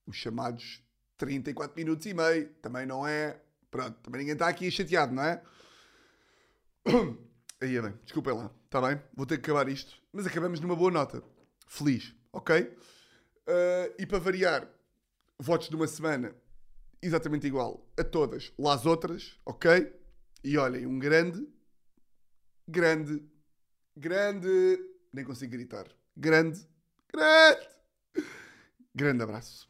os 0.05 0.15
chamados 0.15 0.81
34 1.17 1.75
minutos 1.75 2.05
e 2.05 2.13
meio, 2.13 2.49
também 2.61 2.85
não 2.85 3.07
é. 3.07 3.41
Pronto, 3.71 3.97
também 4.01 4.19
ninguém 4.19 4.33
está 4.33 4.47
aqui 4.47 4.69
chateado, 4.71 5.13
não 5.13 5.23
é? 5.23 5.41
Aí 7.59 7.75
é 7.75 7.81
bem, 7.81 7.93
desculpem 8.03 8.33
lá, 8.33 8.51
está 8.65 8.79
bem? 8.81 9.01
Vou 9.15 9.25
ter 9.25 9.37
que 9.37 9.49
acabar 9.49 9.67
isto, 9.69 9.99
mas 10.13 10.27
acabamos 10.27 10.59
numa 10.59 10.75
boa 10.75 10.91
nota. 10.91 11.23
Feliz, 11.67 12.15
ok? 12.33 12.61
Uh, 12.61 13.93
e 13.99 14.05
para 14.05 14.19
variar, 14.19 14.67
votos 15.37 15.69
de 15.69 15.75
uma 15.75 15.87
semana 15.87 16.35
exatamente 17.01 17.45
igual 17.45 17.87
a 17.97 18.03
todas 18.03 18.51
lá 18.57 18.73
as 18.73 18.85
outras, 18.85 19.39
ok? 19.45 19.93
E 20.43 20.57
olhem, 20.57 20.85
um 20.85 20.97
grande, 20.97 21.47
grande, 22.67 23.23
grande, 23.95 24.79
nem 25.13 25.23
consigo 25.23 25.51
gritar, 25.51 25.87
grande, 26.15 26.65
grande, 27.13 27.67
grande 28.95 29.23
abraço. 29.23 29.67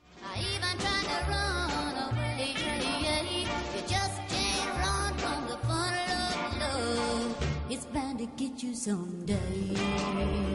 get 8.38 8.62
you 8.62 8.76
someday. 8.76 10.47